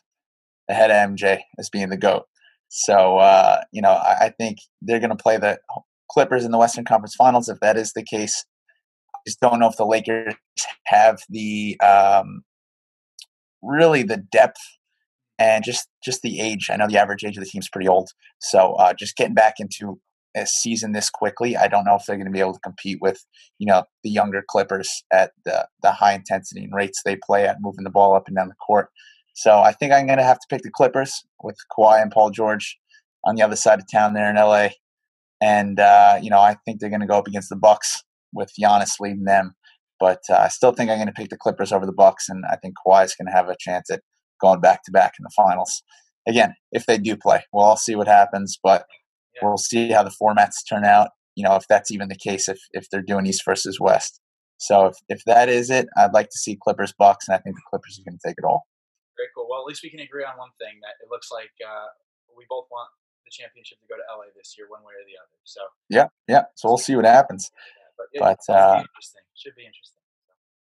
ahead 0.69 0.91
of 0.91 1.11
MJ 1.11 1.39
as 1.59 1.69
being 1.69 1.89
the 1.89 1.97
goat. 1.97 2.25
So 2.69 3.17
uh, 3.17 3.61
you 3.71 3.81
know, 3.81 3.91
I, 3.91 4.25
I 4.25 4.29
think 4.29 4.57
they're 4.81 4.99
going 4.99 5.09
to 5.09 5.15
play 5.15 5.37
the 5.37 5.59
Clippers 6.09 6.45
in 6.45 6.51
the 6.51 6.57
Western 6.57 6.85
Conference 6.85 7.15
Finals. 7.15 7.49
If 7.49 7.59
that 7.59 7.77
is 7.77 7.93
the 7.93 8.03
case, 8.03 8.45
I 9.15 9.19
just 9.27 9.39
don't 9.39 9.59
know 9.59 9.69
if 9.69 9.77
the 9.77 9.85
Lakers 9.85 10.33
have 10.85 11.21
the 11.29 11.79
um, 11.81 12.43
really 13.61 14.03
the 14.03 14.17
depth 14.17 14.59
and 15.39 15.63
just 15.63 15.87
just 16.03 16.21
the 16.21 16.39
age. 16.39 16.69
I 16.69 16.77
know 16.77 16.87
the 16.87 16.97
average 16.97 17.23
age 17.23 17.37
of 17.37 17.43
the 17.43 17.49
team 17.49 17.61
is 17.61 17.69
pretty 17.69 17.87
old, 17.87 18.09
so 18.39 18.73
uh, 18.73 18.93
just 18.93 19.15
getting 19.15 19.33
back 19.33 19.55
into 19.59 19.99
a 20.35 20.45
season 20.47 20.93
this 20.93 21.09
quickly, 21.09 21.55
I 21.55 21.67
don't 21.67 21.85
know 21.85 21.95
if 21.95 22.05
they're 22.05 22.15
going 22.15 22.25
to 22.25 22.31
be 22.31 22.39
able 22.39 22.53
to 22.53 22.59
compete 22.59 22.99
with 23.01 23.23
you 23.59 23.67
know 23.67 23.83
the 24.03 24.09
younger 24.09 24.43
Clippers 24.47 25.03
at 25.11 25.31
the 25.45 25.67
the 25.81 25.91
high 25.91 26.13
intensity 26.13 26.63
and 26.63 26.73
rates 26.73 27.01
they 27.03 27.15
play 27.15 27.45
at, 27.45 27.57
moving 27.61 27.83
the 27.83 27.89
ball 27.89 28.15
up 28.15 28.27
and 28.27 28.35
down 28.35 28.47
the 28.47 28.55
court. 28.55 28.89
So 29.35 29.59
I 29.59 29.71
think 29.71 29.91
I'm 29.91 30.05
going 30.05 30.19
to 30.19 30.23
have 30.23 30.39
to 30.39 30.47
pick 30.49 30.61
the 30.61 30.69
Clippers 30.69 31.23
with 31.41 31.57
Kawhi 31.75 32.01
and 32.01 32.11
Paul 32.11 32.29
George 32.29 32.77
on 33.25 33.35
the 33.35 33.41
other 33.41 33.55
side 33.55 33.79
of 33.79 33.85
town 33.91 34.13
there 34.13 34.29
in 34.29 34.35
LA, 34.35 34.69
and 35.41 35.79
uh, 35.79 36.19
you 36.21 36.29
know 36.29 36.39
I 36.39 36.57
think 36.65 36.79
they're 36.79 36.89
going 36.89 37.01
to 37.01 37.07
go 37.07 37.17
up 37.17 37.27
against 37.27 37.49
the 37.49 37.55
Bucks 37.55 38.03
with 38.33 38.51
Giannis 38.59 38.99
leading 38.99 39.25
them. 39.25 39.55
But 39.99 40.21
uh, 40.29 40.35
I 40.35 40.47
still 40.49 40.73
think 40.73 40.89
I'm 40.89 40.97
going 40.97 41.07
to 41.07 41.13
pick 41.13 41.29
the 41.29 41.37
Clippers 41.37 41.71
over 41.71 41.85
the 41.85 41.93
Bucks, 41.93 42.27
and 42.27 42.43
I 42.51 42.57
think 42.57 42.75
Kawhi 42.85 43.05
is 43.05 43.15
going 43.15 43.27
to 43.27 43.33
have 43.33 43.49
a 43.49 43.55
chance 43.59 43.89
at 43.89 44.01
going 44.43 44.59
back 44.59 44.83
to 44.83 44.91
back 44.91 45.13
in 45.17 45.23
the 45.23 45.31
finals. 45.35 45.81
Again, 46.27 46.53
if 46.71 46.85
they 46.85 46.97
do 46.97 47.15
play, 47.15 47.41
we'll 47.51 47.63
all 47.63 47.77
see 47.77 47.95
what 47.95 48.07
happens, 48.07 48.59
but 48.61 48.85
yeah. 49.35 49.47
we'll 49.47 49.57
see 49.57 49.91
how 49.91 50.03
the 50.03 50.15
formats 50.21 50.67
turn 50.67 50.85
out. 50.85 51.09
You 51.35 51.43
know, 51.43 51.55
if 51.55 51.65
that's 51.67 51.89
even 51.89 52.09
the 52.09 52.15
case, 52.15 52.47
if 52.47 52.59
if 52.71 52.89
they're 52.89 53.01
doing 53.01 53.25
East 53.25 53.43
versus 53.45 53.79
West. 53.79 54.19
So 54.57 54.85
if, 54.87 54.95
if 55.09 55.23
that 55.25 55.49
is 55.49 55.69
it, 55.69 55.87
I'd 55.97 56.13
like 56.13 56.29
to 56.29 56.37
see 56.37 56.57
Clippers 56.61 56.93
Bucks, 56.93 57.27
and 57.27 57.35
I 57.35 57.39
think 57.39 57.55
the 57.55 57.67
Clippers 57.69 57.99
are 57.99 58.05
going 58.09 58.19
to 58.19 58.27
take 58.27 58.35
it 58.37 58.45
all. 58.45 58.67
Very 59.17 59.29
cool. 59.35 59.47
Well, 59.49 59.59
at 59.61 59.65
least 59.65 59.81
we 59.83 59.89
can 59.89 59.99
agree 59.99 60.23
on 60.23 60.37
one 60.37 60.51
thing 60.59 60.79
that 60.81 60.95
it 61.03 61.09
looks 61.09 61.31
like 61.31 61.51
uh, 61.65 61.87
we 62.37 62.45
both 62.49 62.67
want 62.71 62.89
the 63.25 63.31
championship 63.31 63.79
to 63.79 63.87
go 63.89 63.95
to 63.95 64.05
LA 64.15 64.29
this 64.37 64.55
year, 64.57 64.67
one 64.69 64.81
way 64.83 64.93
or 64.93 65.03
the 65.07 65.17
other. 65.19 65.37
So 65.43 65.61
yeah, 65.89 66.07
yeah. 66.27 66.43
So 66.55 66.69
we'll 66.69 66.77
see 66.77 66.95
what 66.95 67.05
happens. 67.05 67.51
Yeah, 68.13 68.21
but, 68.21 68.37
it, 68.37 68.39
but 68.47 68.53
uh, 68.53 68.83
interesting. 68.85 69.25
Should 69.35 69.55
be 69.55 69.65
interesting. 69.65 70.03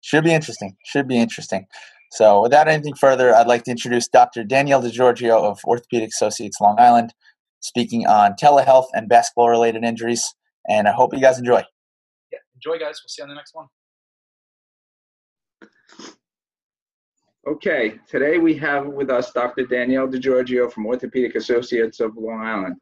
Should 0.01 0.25
be 0.25 0.35
interesting. 0.35 0.77
Should 0.85 1.09
be 1.09 1.19
interesting. 1.19 1.67
So, 2.13 2.43
without 2.43 2.69
anything 2.69 2.95
further, 2.95 3.35
I'd 3.35 3.47
like 3.47 3.65
to 3.65 3.71
introduce 3.71 4.07
Dr. 4.07 4.45
Danielle 4.45 4.83
DiGiorgio 4.83 5.45
of 5.45 5.59
Orthopedic 5.65 6.11
Associates 6.11 6.61
Long 6.61 6.79
Island, 6.79 7.15
speaking 7.61 8.07
on 8.07 8.35
telehealth 8.35 8.89
and 8.93 9.09
basketball 9.09 9.49
related 9.49 9.83
injuries. 9.83 10.35
And 10.69 10.87
I 10.87 10.93
hope 10.93 11.15
you 11.15 11.23
guys 11.23 11.39
enjoy. 11.39 11.63
Yeah, 12.31 12.41
enjoy, 12.55 12.79
guys. 12.79 13.01
We'll 13.03 13.09
see 13.09 13.23
you 13.23 13.25
on 13.25 13.29
the 13.31 13.35
next 13.35 13.55
one. 13.55 13.67
Okay, 17.49 17.95
today 18.07 18.37
we 18.37 18.55
have 18.59 18.87
with 18.89 19.09
us 19.09 19.33
Dr. 19.33 19.65
Danielle 19.65 20.07
DiGiorgio 20.07 20.71
from 20.71 20.85
Orthopedic 20.85 21.35
Associates 21.35 21.99
of 22.01 22.15
Long 22.19 22.43
Island. 22.43 22.77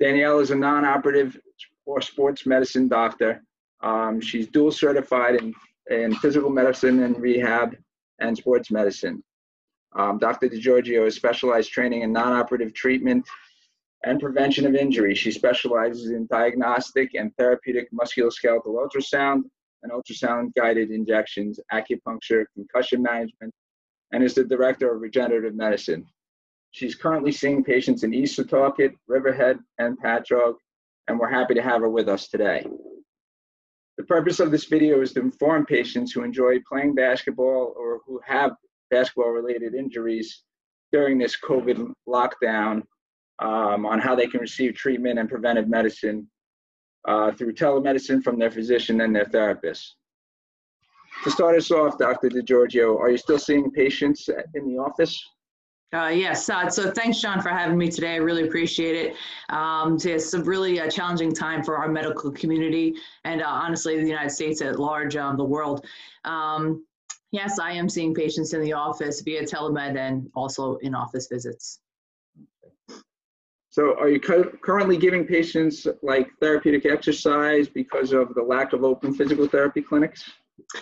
Danielle 0.00 0.40
is 0.40 0.50
a 0.50 0.56
non 0.56 0.84
operative 0.84 1.38
or 1.86 2.00
sports 2.00 2.44
medicine 2.44 2.88
doctor. 2.88 3.44
Um, 3.84 4.20
she's 4.20 4.48
dual 4.48 4.72
certified 4.72 5.36
in, 5.36 5.54
in 5.90 6.12
physical 6.16 6.50
medicine 6.50 7.04
and 7.04 7.16
rehab 7.20 7.76
and 8.22 8.36
sports 8.36 8.70
medicine. 8.70 9.22
Um, 9.94 10.18
Dr. 10.18 10.48
DiGiorgio 10.48 11.04
has 11.04 11.14
specialized 11.14 11.70
training 11.70 12.02
in 12.02 12.12
non-operative 12.12 12.72
treatment 12.72 13.26
and 14.04 14.20
prevention 14.20 14.66
of 14.66 14.74
injury. 14.74 15.14
She 15.14 15.30
specializes 15.30 16.10
in 16.10 16.26
diagnostic 16.30 17.10
and 17.14 17.30
therapeutic 17.36 17.88
musculoskeletal 17.92 18.66
ultrasound 18.66 19.42
and 19.82 19.92
ultrasound-guided 19.92 20.90
injections, 20.90 21.60
acupuncture, 21.72 22.44
concussion 22.54 23.02
management, 23.02 23.52
and 24.12 24.22
is 24.22 24.34
the 24.34 24.44
director 24.44 24.94
of 24.94 25.02
regenerative 25.02 25.54
medicine. 25.54 26.06
She's 26.70 26.94
currently 26.94 27.32
seeing 27.32 27.62
patients 27.62 28.02
in 28.02 28.14
East 28.14 28.38
Setauket, 28.38 28.92
Riverhead, 29.06 29.58
and 29.78 29.98
Patchogue, 30.00 30.54
and 31.08 31.18
we're 31.18 31.28
happy 31.28 31.54
to 31.54 31.62
have 31.62 31.82
her 31.82 31.88
with 31.88 32.08
us 32.08 32.28
today. 32.28 32.66
The 33.98 34.04
purpose 34.04 34.40
of 34.40 34.50
this 34.50 34.64
video 34.64 35.02
is 35.02 35.12
to 35.12 35.20
inform 35.20 35.66
patients 35.66 36.12
who 36.12 36.22
enjoy 36.22 36.58
playing 36.68 36.94
basketball 36.94 37.74
or 37.76 38.00
who 38.06 38.20
have 38.26 38.52
basketball 38.90 39.30
related 39.30 39.74
injuries 39.74 40.44
during 40.92 41.18
this 41.18 41.36
COVID 41.38 41.92
lockdown 42.08 42.82
um, 43.38 43.86
on 43.86 43.98
how 43.98 44.14
they 44.14 44.26
can 44.26 44.40
receive 44.40 44.74
treatment 44.74 45.18
and 45.18 45.28
preventive 45.28 45.68
medicine 45.68 46.28
uh, 47.06 47.32
through 47.32 47.52
telemedicine 47.54 48.22
from 48.22 48.38
their 48.38 48.50
physician 48.50 49.00
and 49.00 49.14
their 49.14 49.24
therapist. 49.26 49.96
To 51.24 51.30
start 51.30 51.56
us 51.56 51.70
off, 51.70 51.98
Dr. 51.98 52.28
DiGiorgio, 52.28 52.98
are 52.98 53.10
you 53.10 53.18
still 53.18 53.38
seeing 53.38 53.70
patients 53.70 54.28
in 54.54 54.66
the 54.66 54.78
office? 54.78 55.22
Uh, 55.94 56.08
yes, 56.08 56.48
uh, 56.48 56.70
so 56.70 56.90
thanks, 56.90 57.20
John, 57.20 57.42
for 57.42 57.50
having 57.50 57.76
me 57.76 57.90
today. 57.90 58.14
I 58.14 58.16
really 58.16 58.44
appreciate 58.48 58.96
it. 58.96 59.16
Um, 59.50 59.98
it's 60.02 60.32
a 60.32 60.42
really 60.42 60.80
uh, 60.80 60.88
challenging 60.88 61.34
time 61.34 61.62
for 61.62 61.76
our 61.76 61.88
medical 61.88 62.30
community 62.30 62.94
and 63.24 63.42
uh, 63.42 63.46
honestly, 63.46 64.00
the 64.00 64.08
United 64.08 64.30
States 64.30 64.62
at 64.62 64.80
large, 64.80 65.16
um, 65.16 65.36
the 65.36 65.44
world. 65.44 65.84
Um, 66.24 66.86
yes, 67.30 67.58
I 67.58 67.72
am 67.72 67.90
seeing 67.90 68.14
patients 68.14 68.54
in 68.54 68.62
the 68.62 68.72
office 68.72 69.20
via 69.20 69.42
telemed 69.42 69.98
and 69.98 70.30
also 70.34 70.76
in 70.76 70.94
office 70.94 71.28
visits. 71.30 71.80
So, 73.68 73.98
are 73.98 74.08
you 74.08 74.20
cu- 74.20 74.56
currently 74.62 74.96
giving 74.96 75.26
patients 75.26 75.86
like 76.02 76.30
therapeutic 76.40 76.86
exercise 76.86 77.68
because 77.68 78.12
of 78.12 78.34
the 78.34 78.42
lack 78.42 78.72
of 78.72 78.82
open 78.82 79.14
physical 79.14 79.46
therapy 79.46 79.82
clinics? 79.82 80.30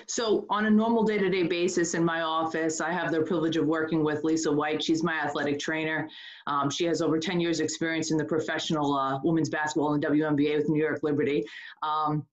So 0.07 0.47
on 0.51 0.67
a 0.67 0.71
normal 0.71 1.03
day-to-day 1.03 1.45
basis 1.45 1.95
in 1.95 2.05
my 2.05 2.23
office, 2.23 2.81
I 2.81 2.93
have 2.93 3.11
the 3.11 3.23
privilege 3.23 3.57
of 3.57 3.67
working 3.67 4.05
with 4.05 4.25
Lisa 4.25 4.51
White. 4.51 4.83
She's 4.83 5.03
my 5.03 5.15
athletic 5.15 5.59
trainer. 5.59 6.09
Um, 6.47 6.71
she 6.71 6.85
has 6.85 7.03
over 7.03 7.19
10 7.19 7.41
years 7.41 7.61
experience 7.61 8.11
in 8.11 8.17
the 8.17 8.25
professional 8.25 8.95
uh, 8.95 9.19
women's 9.23 9.51
basketball 9.51 9.95
and 9.95 10.05
WNBA 10.05 10.57
with 10.57 10.69
New 10.69 10.81
York 10.81 11.01
Liberty. 11.03 11.45
Um, 11.83 12.27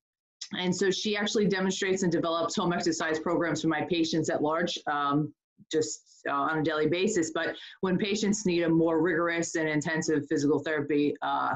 and 0.57 0.75
so 0.75 0.89
she 0.91 1.17
actually 1.17 1.47
demonstrates 1.47 2.03
and 2.03 2.11
develops 2.11 2.55
home 2.55 2.73
exercise 2.73 3.19
programs 3.19 3.61
for 3.61 3.67
my 3.67 3.81
patients 3.81 4.29
at 4.29 4.41
large, 4.41 4.77
um, 4.87 5.33
just 5.71 6.21
uh, 6.29 6.33
on 6.33 6.59
a 6.59 6.63
daily 6.63 6.87
basis. 6.87 7.31
But 7.33 7.55
when 7.81 7.97
patients 7.97 8.45
need 8.45 8.63
a 8.63 8.69
more 8.69 9.01
rigorous 9.01 9.55
and 9.55 9.67
intensive 9.67 10.25
physical 10.29 10.59
therapy 10.59 11.15
uh, 11.21 11.55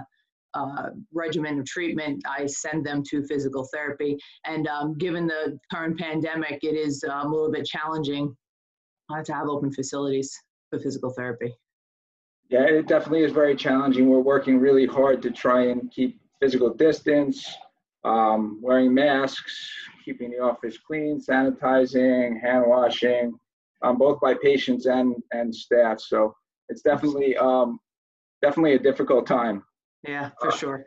uh, 0.54 0.90
regimen 1.14 1.60
of 1.60 1.66
treatment, 1.66 2.22
I 2.28 2.46
send 2.46 2.86
them 2.86 3.04
to 3.10 3.24
physical 3.24 3.68
therapy. 3.74 4.18
And 4.46 4.68
um, 4.68 4.98
given 4.98 5.28
the 5.28 5.58
current 5.72 6.00
pandemic, 6.00 6.60
it 6.64 6.76
is 6.76 7.04
um, 7.10 7.28
a 7.28 7.36
little 7.36 7.52
bit 7.52 7.66
challenging 7.66 8.36
uh, 9.12 9.24
to 9.24 9.34
have 9.34 9.48
open 9.48 9.72
facilities 9.72 10.32
for 10.70 10.80
physical 10.80 11.12
therapy. 11.12 11.54
Yeah, 12.50 12.64
it 12.64 12.88
definitely 12.88 13.24
is 13.24 13.32
very 13.32 13.56
challenging. 13.56 14.10
We're 14.10 14.20
working 14.20 14.60
really 14.60 14.86
hard 14.86 15.22
to 15.22 15.32
try 15.32 15.68
and 15.68 15.90
keep 15.92 16.20
physical 16.42 16.74
distance, 16.74 17.50
um, 18.04 18.60
wearing 18.62 18.94
masks, 18.94 19.72
keeping 20.04 20.32
the 20.32 20.40
office 20.40 20.78
clean, 20.78 21.22
sanitizing, 21.22 22.42
hand 22.42 22.66
washing, 22.68 23.34
um, 23.84 23.98
both 23.98 24.20
by 24.20 24.34
patients 24.34 24.86
and 24.86 25.16
and 25.32 25.54
staff. 25.56 26.02
So 26.02 26.36
it's 26.68 26.82
definitely 26.82 27.38
um, 27.38 27.80
definitely 28.42 28.74
a 28.74 28.80
difficult 28.80 29.26
time. 29.26 29.64
Yeah, 30.08 30.32
for 30.40 30.50
uh, 30.50 30.56
sure. 30.56 30.86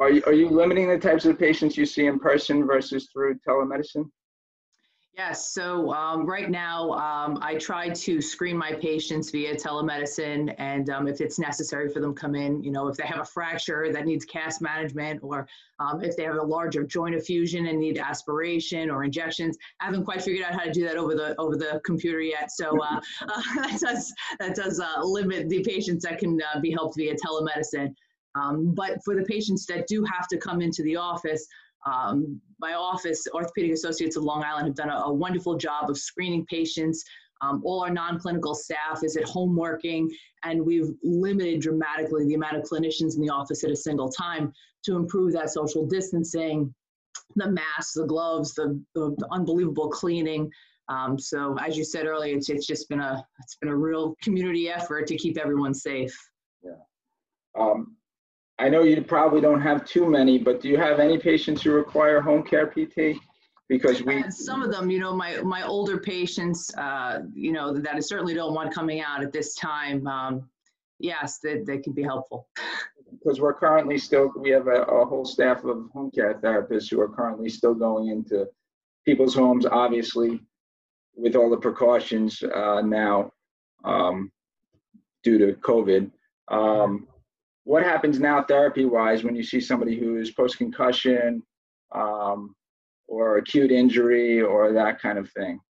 Are 0.00 0.10
you, 0.10 0.22
are 0.26 0.32
you 0.32 0.48
limiting 0.48 0.88
the 0.88 0.98
types 0.98 1.24
of 1.24 1.38
patients 1.38 1.76
you 1.76 1.84
see 1.84 2.06
in 2.06 2.18
person 2.20 2.66
versus 2.66 3.08
through 3.12 3.38
telemedicine? 3.46 4.08
Yes. 5.18 5.52
So 5.52 5.92
um, 5.94 6.26
right 6.26 6.48
now, 6.48 6.92
um, 6.92 7.40
I 7.42 7.56
try 7.56 7.88
to 7.88 8.20
screen 8.20 8.56
my 8.56 8.74
patients 8.74 9.32
via 9.32 9.56
telemedicine, 9.56 10.54
and 10.58 10.88
um, 10.90 11.08
if 11.08 11.20
it's 11.20 11.40
necessary 11.40 11.88
for 11.88 11.98
them 11.98 12.14
to 12.14 12.20
come 12.20 12.36
in, 12.36 12.62
you 12.62 12.70
know, 12.70 12.86
if 12.86 12.96
they 12.96 13.04
have 13.04 13.18
a 13.18 13.24
fracture 13.24 13.92
that 13.92 14.06
needs 14.06 14.24
cast 14.24 14.62
management, 14.62 15.18
or 15.24 15.48
um, 15.80 16.04
if 16.04 16.16
they 16.16 16.22
have 16.22 16.36
a 16.36 16.42
larger 16.42 16.84
joint 16.84 17.16
effusion 17.16 17.66
and 17.66 17.80
need 17.80 17.98
aspiration 17.98 18.90
or 18.90 19.02
injections, 19.02 19.58
I 19.80 19.86
haven't 19.86 20.04
quite 20.04 20.22
figured 20.22 20.46
out 20.46 20.54
how 20.54 20.62
to 20.62 20.70
do 20.70 20.84
that 20.84 20.96
over 20.96 21.16
the 21.16 21.34
over 21.40 21.56
the 21.56 21.80
computer 21.84 22.20
yet. 22.20 22.52
So 22.52 22.80
uh, 22.80 23.00
uh, 23.22 23.42
that 23.56 23.80
does 23.80 24.14
that 24.38 24.54
does 24.54 24.78
uh, 24.78 25.02
limit 25.02 25.48
the 25.48 25.64
patients 25.64 26.04
that 26.04 26.20
can 26.20 26.38
uh, 26.54 26.60
be 26.60 26.70
helped 26.70 26.96
via 26.96 27.16
telemedicine. 27.16 27.92
Um, 28.38 28.74
but 28.74 29.02
for 29.04 29.14
the 29.14 29.24
patients 29.24 29.66
that 29.66 29.86
do 29.86 30.04
have 30.04 30.28
to 30.28 30.38
come 30.38 30.60
into 30.60 30.82
the 30.82 30.96
office, 30.96 31.46
um, 31.86 32.40
my 32.60 32.74
office, 32.74 33.26
Orthopedic 33.32 33.72
Associates 33.72 34.16
of 34.16 34.24
Long 34.24 34.44
Island, 34.44 34.66
have 34.66 34.76
done 34.76 34.90
a, 34.90 34.96
a 35.06 35.12
wonderful 35.12 35.56
job 35.56 35.90
of 35.90 35.98
screening 35.98 36.44
patients. 36.46 37.04
Um, 37.40 37.62
all 37.64 37.82
our 37.84 37.90
non-clinical 37.90 38.54
staff 38.54 39.04
is 39.04 39.16
at 39.16 39.24
home 39.24 39.54
working, 39.56 40.10
and 40.44 40.64
we've 40.64 40.90
limited 41.02 41.60
dramatically 41.60 42.26
the 42.26 42.34
amount 42.34 42.56
of 42.56 42.64
clinicians 42.64 43.14
in 43.14 43.22
the 43.22 43.30
office 43.30 43.62
at 43.64 43.70
a 43.70 43.76
single 43.76 44.08
time 44.08 44.52
to 44.84 44.96
improve 44.96 45.32
that 45.34 45.50
social 45.50 45.86
distancing, 45.86 46.74
the 47.36 47.50
masks, 47.50 47.92
the 47.94 48.06
gloves, 48.06 48.54
the, 48.54 48.80
the, 48.94 49.14
the 49.18 49.28
unbelievable 49.30 49.88
cleaning. 49.88 50.50
Um, 50.88 51.18
so, 51.18 51.56
as 51.60 51.76
you 51.76 51.84
said 51.84 52.06
earlier, 52.06 52.34
it's, 52.34 52.48
it's 52.48 52.66
just 52.66 52.88
been 52.88 53.00
a 53.00 53.22
it's 53.40 53.56
been 53.56 53.68
a 53.68 53.76
real 53.76 54.14
community 54.22 54.70
effort 54.70 55.06
to 55.08 55.16
keep 55.16 55.36
everyone 55.36 55.74
safe. 55.74 56.16
Yeah. 56.62 56.72
Um, 57.60 57.97
I 58.58 58.68
know 58.68 58.82
you 58.82 59.02
probably 59.02 59.40
don't 59.40 59.60
have 59.60 59.84
too 59.84 60.08
many, 60.08 60.38
but 60.38 60.60
do 60.60 60.68
you 60.68 60.76
have 60.76 60.98
any 60.98 61.18
patients 61.18 61.62
who 61.62 61.72
require 61.72 62.20
home 62.20 62.42
care 62.42 62.66
PT? 62.66 63.20
Because 63.68 64.02
we 64.02 64.22
and 64.22 64.32
some 64.32 64.62
of 64.62 64.72
them, 64.72 64.90
you 64.90 64.98
know, 64.98 65.14
my 65.14 65.40
my 65.42 65.62
older 65.62 65.98
patients, 65.98 66.74
uh, 66.76 67.20
you 67.34 67.52
know, 67.52 67.72
that 67.72 67.94
I 67.94 68.00
certainly 68.00 68.32
don't 68.34 68.54
want 68.54 68.74
coming 68.74 69.02
out 69.02 69.22
at 69.22 69.30
this 69.32 69.54
time. 69.54 70.06
Um, 70.06 70.48
yes, 70.98 71.38
they, 71.38 71.58
they 71.58 71.78
can 71.78 71.92
be 71.92 72.02
helpful. 72.02 72.48
Because 73.10 73.40
we're 73.40 73.54
currently 73.54 73.98
still, 73.98 74.32
we 74.36 74.50
have 74.50 74.66
a, 74.66 74.82
a 74.82 75.04
whole 75.04 75.24
staff 75.24 75.64
of 75.64 75.88
home 75.92 76.10
care 76.10 76.34
therapists 76.34 76.90
who 76.90 77.00
are 77.00 77.08
currently 77.08 77.48
still 77.48 77.74
going 77.74 78.08
into 78.08 78.46
people's 79.04 79.34
homes, 79.34 79.64
obviously, 79.66 80.40
with 81.14 81.34
all 81.34 81.50
the 81.50 81.56
precautions 81.56 82.42
uh, 82.42 82.82
now 82.82 83.30
um, 83.84 84.30
due 85.22 85.38
to 85.38 85.54
COVID. 85.60 86.10
Um, 86.48 87.06
what 87.68 87.82
happens 87.82 88.18
now 88.18 88.42
therapy 88.42 88.86
wise 88.86 89.24
when 89.24 89.36
you 89.36 89.42
see 89.42 89.60
somebody 89.60 89.94
who 89.94 90.16
is 90.16 90.30
post 90.30 90.56
concussion 90.56 91.42
um, 91.94 92.54
or 93.08 93.36
acute 93.36 93.70
injury 93.70 94.40
or 94.40 94.72
that 94.72 94.98
kind 95.02 95.18
of 95.18 95.30
thing? 95.32 95.60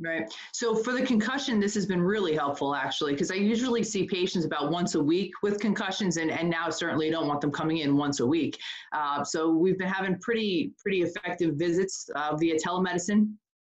Right. 0.00 0.32
So 0.52 0.76
for 0.76 0.92
the 0.92 1.02
concussion, 1.02 1.58
this 1.58 1.74
has 1.74 1.86
been 1.86 2.00
really 2.00 2.36
helpful 2.36 2.72
actually, 2.72 3.14
because 3.14 3.32
I 3.32 3.34
usually 3.34 3.82
see 3.82 4.06
patients 4.06 4.44
about 4.44 4.70
once 4.70 4.94
a 4.94 5.02
week 5.02 5.32
with 5.42 5.58
concussions, 5.58 6.18
and, 6.18 6.30
and 6.30 6.48
now 6.48 6.70
certainly 6.70 7.10
don't 7.10 7.26
want 7.26 7.40
them 7.40 7.50
coming 7.50 7.78
in 7.78 7.96
once 7.96 8.20
a 8.20 8.26
week. 8.26 8.56
Uh, 8.92 9.24
so 9.24 9.50
we've 9.50 9.76
been 9.76 9.88
having 9.88 10.20
pretty 10.20 10.72
pretty 10.80 11.02
effective 11.02 11.56
visits 11.56 12.08
uh, 12.14 12.36
via 12.36 12.54
telemedicine, 12.60 13.26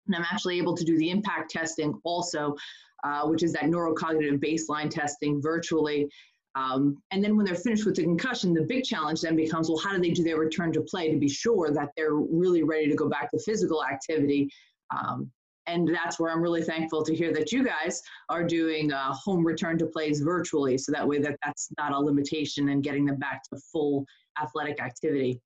and 0.07 0.14
I'm 0.14 0.26
actually 0.31 0.59
able 0.59 0.76
to 0.76 0.85
do 0.85 0.99
the 0.99 1.09
impact 1.09 1.50
testing 1.50 1.99
also, 2.05 2.55
uh, 3.02 3.23
which 3.29 3.43
is 3.43 3.55
that 3.55 3.62
neurocognitive 3.62 4.38
baseline 4.45 4.91
testing 4.91 5.41
virtually. 5.41 6.07
Um, 6.54 7.02
and 7.11 7.25
then 7.25 7.37
when 7.37 7.47
they're 7.47 7.54
finished 7.54 7.87
with 7.87 7.97
the 7.97 8.02
concussion, 8.02 8.52
the 8.52 8.62
big 8.62 8.85
challenge 8.85 9.23
then 9.23 9.37
becomes 9.37 9.68
well, 9.68 9.78
how 9.78 9.94
do 9.94 10.00
they 10.00 10.11
do 10.11 10.23
their 10.23 10.38
return 10.38 10.73
to 10.75 10.82
play 10.82 11.11
to 11.11 11.18
be 11.18 11.28
sure 11.28 11.71
that 11.71 11.90
they're 11.97 12.14
really 12.14 12.62
ready 12.62 12.88
to 12.88 12.94
go 12.94 13.09
back 13.09 13.30
to 13.30 13.38
physical 13.38 13.85
activity? 13.85 14.50
Um, 14.94 15.30
and 15.66 15.88
that's 15.88 16.18
where 16.18 16.30
I'm 16.30 16.42
really 16.42 16.62
thankful 16.62 17.02
to 17.04 17.14
hear 17.14 17.32
that 17.32 17.52
you 17.52 17.64
guys 17.64 18.02
are 18.28 18.44
doing 18.44 18.92
uh, 18.92 19.12
home 19.14 19.47
return 19.47 19.78
to 19.78 19.87
plays 19.87 20.21
virtually, 20.21 20.76
so 20.76 20.92
that 20.92 21.06
way 21.06 21.18
that 21.21 21.37
that's 21.44 21.71
not 21.78 21.92
a 21.92 21.99
limitation 21.99 22.68
and 22.71 22.82
getting 22.82 23.06
them 23.06 23.16
back 23.16 23.42
to 23.44 23.61
full 23.73 24.04
athletic 24.42 24.82
activity. 24.82 25.40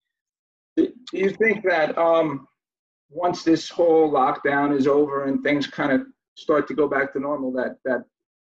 Do 0.77 0.93
you 1.13 1.31
think 1.31 1.65
that 1.65 1.97
um, 1.97 2.47
once 3.11 3.43
this 3.43 3.69
whole 3.69 4.11
lockdown 4.11 4.77
is 4.77 4.87
over 4.87 5.25
and 5.25 5.43
things 5.43 5.67
kind 5.67 5.93
of 5.93 6.07
start 6.35 6.67
to 6.69 6.75
go 6.75 6.89
back 6.89 7.13
to 7.13 7.21
normal, 7.21 7.53
that 7.53 7.77
that 7.85 8.05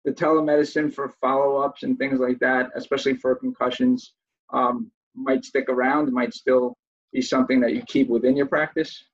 the 0.04 0.12
telemedicine 0.12 0.92
for 0.92 1.08
follow-ups 1.20 1.82
and 1.82 1.98
things 1.98 2.20
like 2.20 2.38
that, 2.40 2.70
especially 2.74 3.14
for 3.14 3.34
concussions, 3.34 4.12
um, 4.52 4.90
might 5.14 5.44
stick 5.44 5.68
around, 5.68 6.12
might 6.12 6.34
still 6.34 6.76
be 7.12 7.22
something 7.22 7.60
that 7.60 7.74
you 7.74 7.82
keep 7.82 8.08
within 8.08 8.36
your 8.36 8.46
practice? 8.46 9.04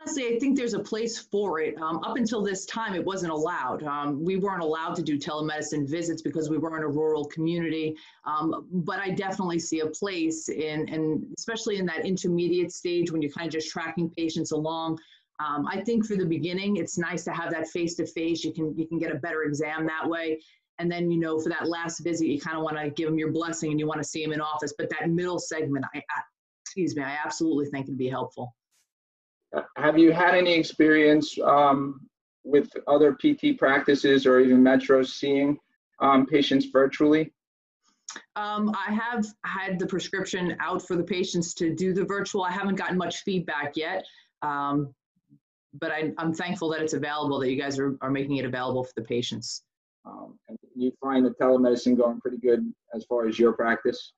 Honestly, 0.00 0.36
I 0.36 0.38
think 0.38 0.56
there's 0.56 0.74
a 0.74 0.80
place 0.80 1.18
for 1.18 1.58
it. 1.58 1.76
Um, 1.80 1.98
up 2.04 2.16
until 2.16 2.40
this 2.40 2.64
time, 2.66 2.94
it 2.94 3.04
wasn't 3.04 3.32
allowed. 3.32 3.82
Um, 3.82 4.24
we 4.24 4.36
weren't 4.36 4.62
allowed 4.62 4.94
to 4.96 5.02
do 5.02 5.18
telemedicine 5.18 5.88
visits 5.88 6.22
because 6.22 6.48
we 6.48 6.58
were 6.58 6.76
in 6.76 6.84
a 6.84 6.88
rural 6.88 7.24
community. 7.24 7.96
Um, 8.24 8.68
but 8.70 9.00
I 9.00 9.10
definitely 9.10 9.58
see 9.58 9.80
a 9.80 9.86
place 9.86 10.48
in, 10.48 10.88
and 10.90 11.26
especially 11.36 11.78
in 11.78 11.86
that 11.86 12.04
intermediate 12.04 12.70
stage 12.70 13.10
when 13.10 13.20
you're 13.20 13.32
kind 13.32 13.48
of 13.48 13.52
just 13.52 13.70
tracking 13.70 14.08
patients 14.10 14.52
along. 14.52 14.98
Um, 15.38 15.66
I 15.66 15.82
think 15.82 16.06
for 16.06 16.16
the 16.16 16.24
beginning, 16.24 16.76
it's 16.76 16.96
nice 16.96 17.24
to 17.24 17.32
have 17.32 17.50
that 17.50 17.68
face 17.68 17.94
to 17.96 18.06
face. 18.06 18.42
You 18.42 18.52
can 18.52 18.76
you 18.76 18.86
can 18.86 18.98
get 18.98 19.14
a 19.14 19.16
better 19.16 19.42
exam 19.42 19.86
that 19.86 20.08
way. 20.08 20.40
And 20.78 20.90
then 20.90 21.10
you 21.10 21.18
know 21.18 21.38
for 21.38 21.48
that 21.48 21.68
last 21.68 22.00
visit, 22.00 22.26
you 22.26 22.40
kind 22.40 22.56
of 22.56 22.62
want 22.62 22.76
to 22.76 22.90
give 22.90 23.08
them 23.08 23.18
your 23.18 23.32
blessing 23.32 23.70
and 23.70 23.80
you 23.80 23.86
want 23.86 24.00
to 24.00 24.08
see 24.08 24.22
them 24.22 24.32
in 24.32 24.40
office. 24.40 24.74
But 24.76 24.90
that 24.90 25.08
middle 25.10 25.38
segment, 25.38 25.84
I, 25.94 25.98
I 25.98 26.20
excuse 26.64 26.96
me, 26.96 27.02
I 27.02 27.16
absolutely 27.24 27.66
think 27.66 27.86
it'd 27.86 27.98
be 27.98 28.08
helpful. 28.08 28.54
Uh, 29.54 29.62
have 29.76 29.98
you 29.98 30.12
had 30.12 30.34
any 30.34 30.54
experience 30.54 31.38
um, 31.44 32.00
with 32.44 32.70
other 32.86 33.14
PT 33.14 33.58
practices 33.58 34.26
or 34.26 34.40
even 34.40 34.62
metros 34.62 35.08
seeing 35.08 35.58
um, 36.00 36.26
patients 36.26 36.66
virtually? 36.66 37.32
Um, 38.36 38.70
I 38.74 38.92
have 38.92 39.26
had 39.44 39.78
the 39.78 39.86
prescription 39.86 40.56
out 40.60 40.86
for 40.86 40.96
the 40.96 41.02
patients 41.02 41.54
to 41.54 41.74
do 41.74 41.92
the 41.92 42.04
virtual. 42.04 42.42
I 42.42 42.52
haven't 42.52 42.76
gotten 42.76 42.96
much 42.96 43.22
feedback 43.22 43.76
yet. 43.76 44.04
Um, 44.42 44.94
but 45.80 45.90
I, 45.90 46.12
am 46.18 46.32
thankful 46.32 46.68
that 46.70 46.80
it's 46.80 46.94
available, 46.94 47.38
that 47.40 47.50
you 47.50 47.60
guys 47.60 47.78
are, 47.78 47.96
are 48.00 48.10
making 48.10 48.36
it 48.36 48.44
available 48.44 48.84
for 48.84 48.92
the 48.96 49.02
patients. 49.02 49.62
Um, 50.04 50.38
and 50.48 50.58
you 50.74 50.92
find 51.00 51.24
the 51.24 51.30
telemedicine 51.30 51.96
going 51.96 52.20
pretty 52.20 52.38
good 52.38 52.72
as 52.94 53.04
far 53.04 53.26
as 53.26 53.38
your 53.38 53.52
practice? 53.52 54.12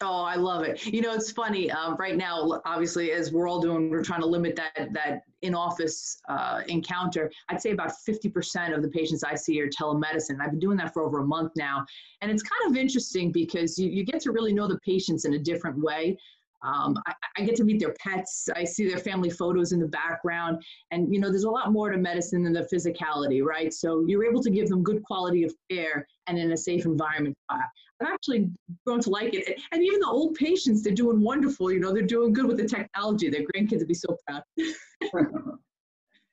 Oh, 0.00 0.22
I 0.22 0.36
love 0.36 0.62
it. 0.62 0.86
You 0.86 1.00
know, 1.00 1.12
it's 1.12 1.32
funny. 1.32 1.70
Um, 1.72 1.96
right 1.96 2.16
now, 2.16 2.60
obviously, 2.64 3.10
as 3.10 3.32
we're 3.32 3.48
all 3.48 3.60
doing, 3.60 3.90
we're 3.90 4.04
trying 4.04 4.20
to 4.20 4.26
limit 4.26 4.54
that 4.54 4.92
that 4.92 5.22
in-office 5.42 6.20
uh, 6.28 6.62
encounter. 6.68 7.30
I'd 7.48 7.60
say 7.60 7.70
about 7.70 7.92
50% 8.08 8.76
of 8.76 8.82
the 8.82 8.88
patients 8.88 9.24
I 9.24 9.34
see 9.34 9.60
are 9.60 9.68
telemedicine. 9.68 10.40
I've 10.40 10.50
been 10.50 10.60
doing 10.60 10.76
that 10.76 10.92
for 10.92 11.02
over 11.02 11.20
a 11.20 11.26
month 11.26 11.52
now, 11.56 11.84
and 12.20 12.30
it's 12.30 12.42
kind 12.42 12.70
of 12.70 12.76
interesting 12.76 13.32
because 13.32 13.76
you, 13.78 13.88
you 13.90 14.04
get 14.04 14.20
to 14.22 14.30
really 14.30 14.52
know 14.52 14.68
the 14.68 14.78
patients 14.80 15.24
in 15.24 15.34
a 15.34 15.38
different 15.38 15.82
way. 15.82 16.16
Um, 16.62 16.96
I, 17.06 17.12
I, 17.36 17.42
get 17.42 17.54
to 17.56 17.64
meet 17.64 17.78
their 17.78 17.94
pets. 18.00 18.48
I 18.56 18.64
see 18.64 18.88
their 18.88 18.98
family 18.98 19.30
photos 19.30 19.70
in 19.72 19.78
the 19.78 19.86
background. 19.86 20.60
And, 20.90 21.12
you 21.12 21.20
know, 21.20 21.30
there's 21.30 21.44
a 21.44 21.50
lot 21.50 21.70
more 21.70 21.90
to 21.90 21.96
medicine 21.96 22.42
than 22.42 22.52
the 22.52 22.68
physicality, 22.72 23.44
right? 23.44 23.72
So 23.72 24.04
you're 24.08 24.24
able 24.24 24.42
to 24.42 24.50
give 24.50 24.68
them 24.68 24.82
good 24.82 25.02
quality 25.04 25.44
of 25.44 25.54
care 25.70 26.04
and 26.26 26.36
in 26.36 26.50
a 26.50 26.56
safe 26.56 26.84
environment. 26.84 27.36
I've 27.48 27.60
actually 28.02 28.50
grown 28.84 29.00
to 29.02 29.10
like 29.10 29.34
it. 29.34 29.60
And 29.72 29.82
even 29.82 30.00
the 30.00 30.08
old 30.08 30.34
patients, 30.34 30.82
they're 30.82 30.92
doing 30.92 31.20
wonderful. 31.20 31.70
You 31.70 31.78
know, 31.78 31.92
they're 31.92 32.02
doing 32.02 32.32
good 32.32 32.46
with 32.46 32.56
the 32.56 32.66
technology. 32.66 33.30
Their 33.30 33.42
grandkids 33.42 33.78
would 33.78 33.88
be 33.88 33.94
so 33.94 34.16
proud. 34.26 34.42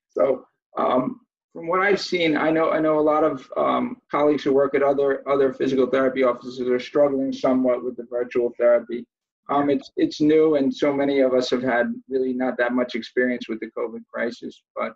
so, 0.09 0.45
um, 0.77 1.21
from 1.53 1.67
what 1.67 1.79
I've 1.79 2.01
seen, 2.01 2.35
I 2.35 2.51
know 2.51 2.71
I 2.71 2.79
know 2.79 2.99
a 2.99 3.01
lot 3.01 3.23
of 3.23 3.49
um, 3.55 3.97
colleagues 4.11 4.43
who 4.43 4.53
work 4.53 4.75
at 4.75 4.83
other 4.83 5.23
other 5.27 5.53
physical 5.53 5.87
therapy 5.87 6.23
offices 6.23 6.59
are 6.67 6.79
struggling 6.79 7.31
somewhat 7.31 7.83
with 7.83 7.95
the 7.95 8.05
virtual 8.09 8.51
therapy. 8.59 9.05
Um, 9.49 9.69
it's 9.69 9.91
it's 9.95 10.21
new, 10.21 10.55
and 10.55 10.73
so 10.73 10.91
many 10.91 11.19
of 11.19 11.33
us 11.33 11.49
have 11.51 11.61
had 11.61 11.93
really 12.09 12.33
not 12.33 12.57
that 12.57 12.73
much 12.73 12.95
experience 12.95 13.47
with 13.47 13.59
the 13.59 13.69
COVID 13.77 14.01
crisis. 14.11 14.63
But 14.75 14.93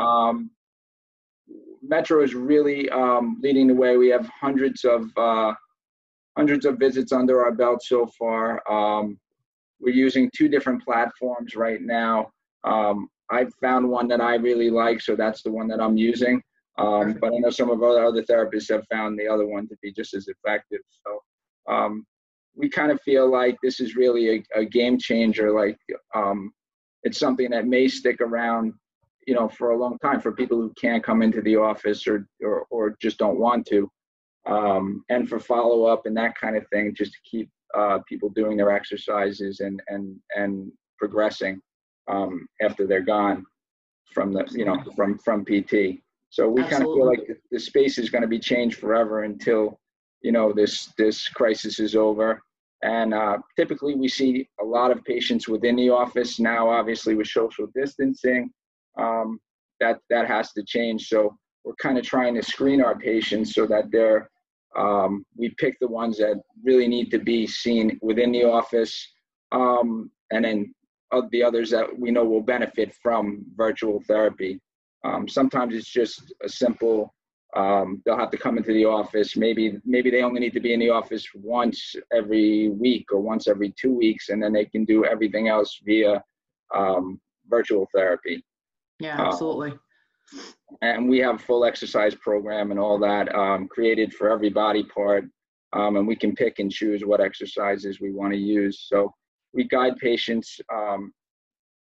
um, 0.00 0.50
Metro 1.82 2.22
is 2.22 2.34
really 2.34 2.88
um, 2.90 3.38
leading 3.42 3.66
the 3.66 3.74
way. 3.74 3.96
We 3.96 4.08
have 4.08 4.26
hundreds 4.28 4.84
of 4.84 5.06
uh, 5.16 5.52
hundreds 6.36 6.64
of 6.64 6.78
visits 6.78 7.12
under 7.12 7.44
our 7.44 7.52
belt 7.52 7.82
so 7.82 8.06
far. 8.18 8.62
Um, 8.70 9.18
we're 9.80 9.94
using 9.94 10.30
two 10.34 10.48
different 10.48 10.82
platforms 10.82 11.56
right 11.56 11.82
now. 11.82 12.30
Um, 12.64 13.08
I've 13.30 13.52
found 13.60 13.88
one 13.88 14.08
that 14.08 14.20
I 14.20 14.36
really 14.36 14.70
like, 14.70 15.00
so 15.00 15.16
that's 15.16 15.42
the 15.42 15.50
one 15.50 15.68
that 15.68 15.80
I'm 15.80 15.96
using. 15.96 16.40
Um, 16.78 17.18
but 17.20 17.32
I 17.34 17.38
know 17.38 17.50
some 17.50 17.70
of 17.70 17.82
our 17.82 18.04
other 18.04 18.22
therapists 18.22 18.70
have 18.70 18.84
found 18.90 19.18
the 19.18 19.28
other 19.28 19.46
one 19.46 19.68
to 19.68 19.76
be 19.82 19.92
just 19.92 20.14
as 20.14 20.28
effective. 20.28 20.80
So 21.04 21.72
we 22.54 22.68
kind 22.68 22.90
of 22.90 23.00
feel 23.02 23.30
like 23.30 23.56
this 23.62 23.80
is 23.80 23.96
really 23.96 24.36
a, 24.36 24.60
a 24.60 24.64
game 24.64 24.98
changer. 24.98 25.52
Like 25.52 25.78
um, 26.14 26.52
it's 27.02 27.18
something 27.18 27.50
that 27.50 27.66
may 27.66 27.88
stick 27.88 28.20
around, 28.20 28.74
you 29.26 29.34
know, 29.34 29.48
for 29.48 29.70
a 29.70 29.78
long 29.78 29.98
time 29.98 30.20
for 30.20 30.32
people 30.32 30.58
who 30.58 30.72
can't 30.80 31.02
come 31.02 31.22
into 31.22 31.40
the 31.40 31.56
office 31.56 32.06
or 32.06 32.26
or, 32.42 32.66
or 32.70 32.96
just 33.00 33.18
don't 33.18 33.38
want 33.38 33.66
to, 33.68 33.90
um, 34.46 35.04
and 35.08 35.28
for 35.28 35.40
follow 35.40 35.84
up 35.84 36.06
and 36.06 36.16
that 36.16 36.34
kind 36.38 36.56
of 36.56 36.66
thing, 36.68 36.94
just 36.94 37.12
to 37.12 37.18
keep 37.24 37.48
uh, 37.74 37.98
people 38.08 38.28
doing 38.28 38.56
their 38.56 38.70
exercises 38.70 39.60
and 39.60 39.82
and 39.88 40.16
and 40.36 40.70
progressing 40.98 41.60
um, 42.08 42.46
after 42.60 42.86
they're 42.86 43.00
gone 43.00 43.44
from 44.12 44.32
the 44.32 44.46
you 44.52 44.64
know 44.64 44.82
from 44.94 45.18
from 45.18 45.44
PT. 45.44 46.00
So 46.30 46.48
we 46.48 46.62
kind 46.62 46.82
of 46.82 46.94
feel 46.94 47.06
like 47.06 47.28
the 47.50 47.60
space 47.60 47.98
is 47.98 48.08
going 48.08 48.22
to 48.22 48.28
be 48.28 48.38
changed 48.38 48.78
forever 48.78 49.24
until 49.24 49.78
you 50.22 50.32
know 50.32 50.52
this 50.52 50.92
this 50.98 51.28
crisis 51.28 51.78
is 51.78 51.94
over. 51.94 52.42
And 52.84 53.14
uh, 53.14 53.38
typically 53.56 53.94
we 53.94 54.08
see 54.08 54.48
a 54.60 54.64
lot 54.64 54.90
of 54.90 55.04
patients 55.04 55.46
within 55.48 55.76
the 55.76 55.90
office 55.90 56.40
now. 56.40 56.68
Obviously 56.68 57.14
with 57.14 57.28
social 57.28 57.68
distancing, 57.74 58.50
um, 58.98 59.38
that 59.80 59.98
that 60.10 60.26
has 60.26 60.52
to 60.52 60.64
change. 60.64 61.08
So 61.08 61.36
we're 61.64 61.74
kind 61.76 61.98
of 61.98 62.04
trying 62.04 62.34
to 62.34 62.42
screen 62.42 62.82
our 62.82 62.98
patients 62.98 63.54
so 63.54 63.66
that 63.66 63.90
they're 63.92 64.28
um, 64.76 65.24
we 65.36 65.54
pick 65.58 65.78
the 65.80 65.88
ones 65.88 66.16
that 66.18 66.40
really 66.64 66.88
need 66.88 67.10
to 67.10 67.18
be 67.18 67.46
seen 67.46 67.98
within 68.00 68.32
the 68.32 68.44
office, 68.44 69.12
um, 69.52 70.10
and 70.30 70.44
then 70.44 70.74
of 71.10 71.30
the 71.30 71.42
others 71.42 71.70
that 71.70 71.86
we 71.98 72.10
know 72.10 72.24
will 72.24 72.42
benefit 72.42 72.94
from 73.02 73.44
virtual 73.54 74.02
therapy. 74.08 74.58
Um, 75.04 75.28
sometimes 75.28 75.74
it's 75.74 75.90
just 75.90 76.32
a 76.42 76.48
simple. 76.48 77.14
Um, 77.54 78.02
they'll 78.04 78.18
have 78.18 78.30
to 78.30 78.38
come 78.38 78.56
into 78.56 78.72
the 78.72 78.86
office. 78.86 79.36
Maybe 79.36 79.78
maybe 79.84 80.10
they 80.10 80.22
only 80.22 80.40
need 80.40 80.54
to 80.54 80.60
be 80.60 80.72
in 80.72 80.80
the 80.80 80.90
office 80.90 81.26
once 81.34 81.94
every 82.10 82.70
week 82.70 83.12
or 83.12 83.20
once 83.20 83.46
every 83.46 83.72
two 83.72 83.94
weeks, 83.94 84.30
and 84.30 84.42
then 84.42 84.52
they 84.52 84.64
can 84.64 84.84
do 84.84 85.04
everything 85.04 85.48
else 85.48 85.78
via 85.84 86.22
um, 86.74 87.20
virtual 87.48 87.86
therapy. 87.94 88.42
Yeah, 89.00 89.20
uh, 89.20 89.26
absolutely. 89.26 89.72
Uh, 89.72 90.36
and 90.80 91.08
we 91.08 91.18
have 91.18 91.34
a 91.34 91.38
full 91.38 91.64
exercise 91.64 92.14
program 92.14 92.70
and 92.70 92.80
all 92.80 92.98
that 92.98 93.34
um, 93.34 93.68
created 93.68 94.14
for 94.14 94.30
every 94.30 94.48
body 94.48 94.84
part, 94.84 95.24
um, 95.74 95.96
and 95.96 96.06
we 96.06 96.16
can 96.16 96.34
pick 96.34 96.58
and 96.58 96.72
choose 96.72 97.04
what 97.04 97.20
exercises 97.20 98.00
we 98.00 98.12
want 98.12 98.32
to 98.32 98.38
use. 98.38 98.86
So 98.88 99.12
we 99.52 99.64
guide 99.64 99.98
patients 99.98 100.58
um, 100.72 101.12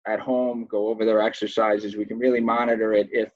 at 0.07 0.19
home, 0.19 0.67
go 0.69 0.89
over 0.89 1.03
their 1.03 1.21
exercises. 1.21 1.97
We 1.97 2.05
can 2.05 2.19
really 2.19 2.39
monitor 2.39 2.93
it 2.93 3.09
if 3.11 3.29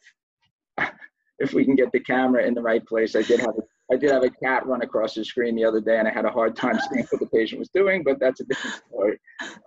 if 1.41 1.53
we 1.53 1.65
can 1.65 1.75
get 1.75 1.91
the 1.91 2.00
camera 2.00 2.45
in 2.45 2.53
the 2.53 2.62
right 2.62 2.86
place. 2.86 3.15
I 3.15 3.21
did 3.21 3.39
have 3.39 3.55
a, 3.57 3.93
I 3.93 3.98
did 3.98 4.12
have 4.12 4.24
a 4.24 4.29
cat 4.29 4.65
run 4.65 4.81
across 4.81 5.15
the 5.15 5.25
screen 5.25 5.55
the 5.55 5.65
other 5.65 5.81
day, 5.81 5.98
and 5.98 6.07
I 6.07 6.12
had 6.12 6.25
a 6.25 6.31
hard 6.31 6.55
time 6.55 6.79
seeing 6.91 7.05
what 7.10 7.19
the 7.19 7.27
patient 7.27 7.60
was 7.60 7.69
doing, 7.69 8.03
but 8.03 8.19
that's 8.19 8.39
a 8.39 8.45
different 8.45 8.81
story. 8.88 9.19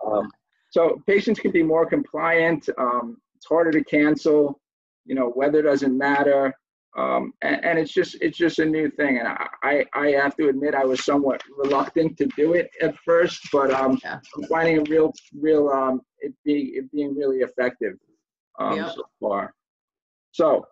Um, 0.05 0.29
so 0.71 1.01
patients 1.07 1.39
can 1.39 1.51
be 1.51 1.63
more 1.63 1.85
compliant. 1.85 2.67
Um, 2.77 3.17
it's 3.35 3.45
harder 3.45 3.71
to 3.71 3.83
cancel. 3.83 4.59
You 5.05 5.15
know, 5.15 5.31
weather 5.35 5.61
doesn't 5.61 5.95
matter 5.95 6.53
um, 6.97 7.33
and, 7.41 7.63
and, 7.63 7.79
it's 7.79 7.91
just 7.91 8.15
it's 8.21 8.37
just 8.37 8.59
a 8.59 8.65
new 8.65 8.89
thing 8.89 9.17
and 9.17 9.27
I, 9.27 9.47
I 9.63 9.85
I 9.93 10.07
have 10.11 10.35
to 10.37 10.47
admit 10.47 10.73
i 10.73 10.85
was 10.85 11.03
somewhat 11.03 11.41
reluctant 11.57 12.17
to 12.17 12.25
do 12.37 12.53
it 12.53 12.69
at 12.81 12.95
first 12.99 13.49
but 13.51 13.71
um, 13.71 13.99
yeah. 14.03 14.19
i'm 14.35 14.43
finding 14.47 14.77
a 14.79 14.83
real 14.89 15.13
real 15.37 15.69
um, 15.69 16.01
it 16.19 16.33
being 16.45 16.71
it 16.75 16.91
being 16.91 17.15
really 17.15 17.39
effective 17.39 17.95
um, 18.59 18.77
yep. 18.77 18.93
so 18.95 19.03
far 19.19 19.53
so 20.31 20.65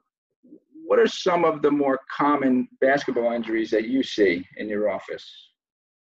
what 0.86 1.00
are 1.00 1.08
some 1.08 1.46
of 1.46 1.62
the 1.62 1.72
more 1.72 2.00
common 2.16 2.68
basketball 2.82 3.32
injuries 3.32 3.70
that 3.72 3.88
you 3.88 4.04
see 4.04 4.46
in 4.58 4.68
your 4.68 4.90
office 4.90 5.26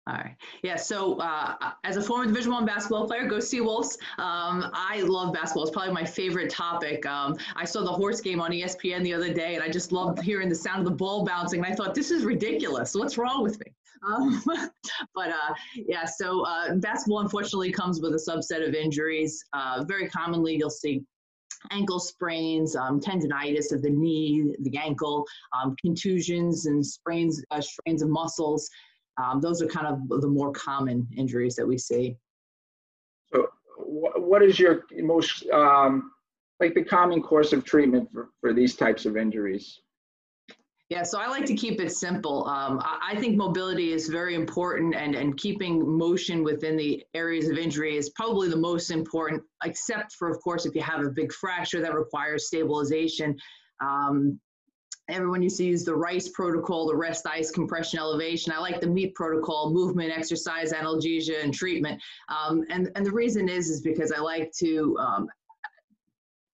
all 0.09 0.15
right. 0.15 0.37
Yeah. 0.63 0.77
So, 0.77 1.19
uh, 1.19 1.55
as 1.85 1.99
a 1.99 2.03
former 2.03 2.25
Division 2.25 2.51
One 2.51 2.65
basketball 2.65 3.07
player, 3.07 3.27
go 3.27 3.37
Seawolves. 3.37 3.99
Um, 4.17 4.71
I 4.73 5.03
love 5.03 5.35
basketball. 5.35 5.65
It's 5.65 5.73
probably 5.73 5.93
my 5.93 6.05
favorite 6.05 6.49
topic. 6.49 7.05
Um, 7.05 7.37
I 7.57 7.67
saw 7.67 7.85
the 7.85 7.93
horse 7.93 8.23
game 8.23 8.41
on 8.41 8.51
ESPN 8.51 9.03
the 9.03 9.13
other 9.13 9.33
day, 9.33 9.55
and 9.55 9.63
I 9.63 9.69
just 9.69 9.93
loved 9.93 10.23
hearing 10.23 10.49
the 10.49 10.55
sound 10.55 10.79
of 10.79 10.87
the 10.87 10.93
ball 10.93 11.27
bouncing. 11.27 11.63
And 11.63 11.71
I 11.71 11.77
thought, 11.77 11.95
this 11.95 12.11
is 12.11 12.25
ridiculous. 12.25 12.95
What's 12.95 13.19
wrong 13.19 13.43
with 13.43 13.61
me? 13.61 13.67
Um, 14.07 14.43
but 15.15 15.29
uh, 15.29 15.55
yeah. 15.75 16.07
So, 16.07 16.43
uh, 16.47 16.77
basketball 16.77 17.21
unfortunately 17.21 17.71
comes 17.71 18.01
with 18.01 18.15
a 18.15 18.17
subset 18.17 18.67
of 18.67 18.75
injuries. 18.75 19.45
Uh, 19.53 19.85
very 19.87 20.09
commonly, 20.09 20.57
you'll 20.57 20.71
see 20.71 21.03
ankle 21.71 22.01
sprains, 22.01 22.77
um, 22.77 23.01
tendonitis 23.01 23.73
of 23.73 23.83
the 23.83 23.91
knee, 23.91 24.55
the 24.61 24.77
ankle, 24.77 25.27
um, 25.53 25.75
contusions 25.81 26.67
and 26.67 26.85
sprains, 26.85 27.43
uh, 27.51 27.61
strains 27.61 28.03
of 28.03 28.09
muscles. 28.09 28.69
Um, 29.23 29.41
those 29.41 29.61
are 29.63 29.67
kind 29.67 29.87
of 29.87 30.21
the 30.21 30.29
more 30.29 30.53
common 30.53 31.07
injuries 31.17 31.57
that 31.57 31.67
we 31.67 31.79
see. 31.79 32.17
So, 33.33 33.49
what 33.77 34.43
is 34.43 34.59
your 34.59 34.85
most 34.99 35.47
um, 35.51 36.13
like 36.61 36.75
the 36.75 36.85
common 36.85 37.23
course 37.23 37.53
of 37.53 37.65
treatment 37.65 38.09
for, 38.13 38.31
for 38.41 38.53
these 38.53 38.75
types 38.75 39.07
of 39.07 39.17
injuries? 39.17 39.81
Yeah, 40.89 41.03
so 41.03 41.19
I 41.19 41.27
like 41.29 41.45
to 41.45 41.55
keep 41.55 41.81
it 41.81 41.93
simple. 41.93 42.47
Um, 42.47 42.81
I, 42.83 43.11
I, 43.13 43.21
think 43.21 43.37
mobility 43.37 43.93
is 43.93 44.09
very 44.09 44.35
important, 44.35 44.95
and, 44.95 45.15
and 45.15 45.37
keeping 45.37 45.87
motion 45.87 46.43
within 46.43 46.79
the 46.79 47.05
areas 47.13 47.51
of 47.51 47.59
injury 47.59 47.99
is 47.99 48.09
probably 48.11 48.49
the 48.49 48.57
most 48.57 48.91
important, 48.91 49.43
except 49.65 50.15
for, 50.15 50.31
of 50.31 50.41
course, 50.41 50.65
if 50.65 50.75
you 50.75 50.81
have 50.81 51.05
a 51.05 51.11
big 51.11 51.31
fracture 51.31 51.83
that 51.83 51.95
requires 51.95 52.47
stabilization. 52.47 53.37
Um, 53.83 54.41
everyone 55.11 55.43
used 55.43 55.59
to 55.59 55.65
use 55.65 55.85
the 55.85 55.95
RICE 55.95 56.31
protocol, 56.31 56.87
the 56.87 56.97
rest, 56.97 57.27
ice, 57.27 57.51
compression, 57.51 57.99
elevation. 57.99 58.53
I 58.53 58.59
like 58.59 58.81
the 58.81 58.87
MEAT 58.87 59.15
protocol, 59.15 59.71
movement, 59.71 60.11
exercise, 60.17 60.73
analgesia, 60.73 61.43
and 61.43 61.53
treatment. 61.53 62.01
Um, 62.31 62.65
and, 62.71 62.91
and 62.95 63.05
the 63.05 63.13
reason 63.13 63.49
is, 63.49 63.69
is 63.69 63.83
because 63.83 64.11
I 64.11 64.21
like 64.21 64.53
to 64.61 64.97
um, 64.99 65.29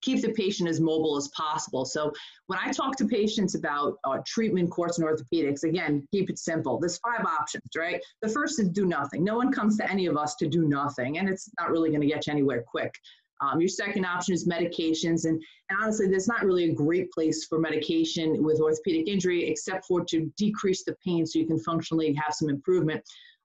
keep 0.04 0.20
the 0.22 0.32
patient 0.32 0.68
as 0.68 0.80
mobile 0.80 1.16
as 1.16 1.28
possible. 1.28 1.84
So 1.84 2.12
when 2.46 2.58
I 2.58 2.70
talk 2.70 2.96
to 2.96 3.06
patients 3.06 3.54
about 3.54 3.96
uh, 4.04 4.18
treatment 4.26 4.70
course 4.70 4.98
in 4.98 5.04
orthopedics, 5.04 5.64
again, 5.64 6.06
keep 6.12 6.30
it 6.30 6.38
simple. 6.38 6.78
There's 6.78 6.98
five 6.98 7.24
options, 7.24 7.64
right? 7.76 8.00
The 8.22 8.28
first 8.28 8.60
is 8.60 8.68
do 8.68 8.86
nothing. 8.86 9.24
No 9.24 9.36
one 9.36 9.50
comes 9.52 9.76
to 9.78 9.90
any 9.90 10.06
of 10.06 10.16
us 10.16 10.34
to 10.36 10.46
do 10.46 10.68
nothing, 10.68 11.18
and 11.18 11.28
it's 11.28 11.48
not 11.58 11.70
really 11.70 11.88
going 11.88 12.02
to 12.02 12.06
get 12.06 12.26
you 12.26 12.32
anywhere 12.32 12.62
quick. 12.62 12.94
Um, 13.40 13.60
your 13.60 13.68
second 13.68 14.04
option 14.04 14.34
is 14.34 14.46
medications. 14.46 15.24
And, 15.24 15.42
and 15.68 15.78
honestly, 15.82 16.06
there's 16.06 16.28
not 16.28 16.44
really 16.44 16.70
a 16.70 16.74
great 16.74 17.10
place 17.10 17.44
for 17.44 17.58
medication 17.58 18.42
with 18.42 18.60
orthopedic 18.60 19.08
injury 19.08 19.48
except 19.48 19.86
for 19.86 20.04
to 20.04 20.32
decrease 20.36 20.84
the 20.84 20.96
pain 21.04 21.26
so 21.26 21.38
you 21.38 21.46
can 21.46 21.58
functionally 21.58 22.14
have 22.14 22.34
some 22.34 22.48
improvement. 22.48 23.02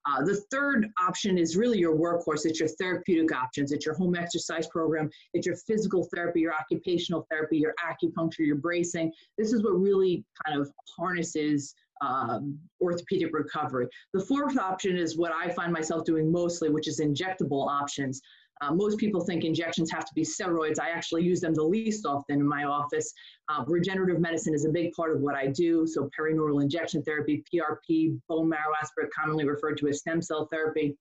Uh, 0.10 0.24
the 0.24 0.36
third 0.52 0.88
option 1.02 1.38
is 1.38 1.56
really 1.56 1.78
your 1.78 1.96
workhorse. 1.96 2.46
It's 2.46 2.60
your 2.60 2.70
therapeutic 2.70 3.36
options. 3.36 3.72
It's 3.72 3.86
your 3.86 3.96
home 3.96 4.16
exercise 4.16 4.68
program. 4.68 5.10
It's 5.34 5.46
your 5.46 5.56
physical 5.56 6.08
therapy, 6.14 6.42
your 6.42 6.54
occupational 6.54 7.28
therapy, 7.30 7.58
your 7.58 7.74
acupuncture, 7.86 8.40
your 8.40 8.56
bracing. 8.56 9.12
This 9.38 9.54
is 9.54 9.64
what 9.64 9.80
really 9.80 10.24
kind 10.46 10.60
of 10.60 10.72
harnesses 10.98 11.76
um, 12.02 12.58
orthopedic 12.82 13.34
recovery. 13.34 13.88
The 14.14 14.22
fourth 14.22 14.58
option 14.58 14.96
is 14.98 15.18
what 15.18 15.32
I 15.34 15.50
find 15.50 15.72
myself 15.72 16.06
doing 16.06 16.32
mostly, 16.32 16.70
which 16.70 16.88
is 16.88 17.00
injectable 17.00 17.68
options. 17.68 18.22
Uh, 18.62 18.74
most 18.74 18.98
people 18.98 19.22
think 19.22 19.46
injections 19.46 19.90
have 19.90 20.06
to 20.06 20.14
be 20.14 20.24
steroids. 20.24 20.80
I 20.80 20.90
actually 20.90 21.24
use 21.24 21.40
them 21.40 21.54
the 21.54 21.64
least 21.64 22.06
often 22.06 22.40
in 22.40 22.48
my 22.48 22.66
office. 22.66 23.14
Uh, 23.48 23.64
regenerative 23.68 24.20
medicine 24.20 24.54
is 24.54 24.66
a 24.66 24.70
big 24.70 24.92
part 24.94 25.16
of 25.16 25.22
what 25.22 25.36
I 25.36 25.48
do. 25.48 25.88
So 25.88 26.10
perineural 26.18 26.62
injection 26.62 27.02
therapy, 27.04 27.44
PRP, 27.54 28.20
bone 28.28 28.50
marrow 28.50 28.74
aspirate, 28.82 29.12
commonly 29.12 29.48
referred 29.48 29.78
to 29.78 29.88
as 29.88 30.00
stem 30.00 30.22
cell 30.22 30.48
therapy. 30.52 30.98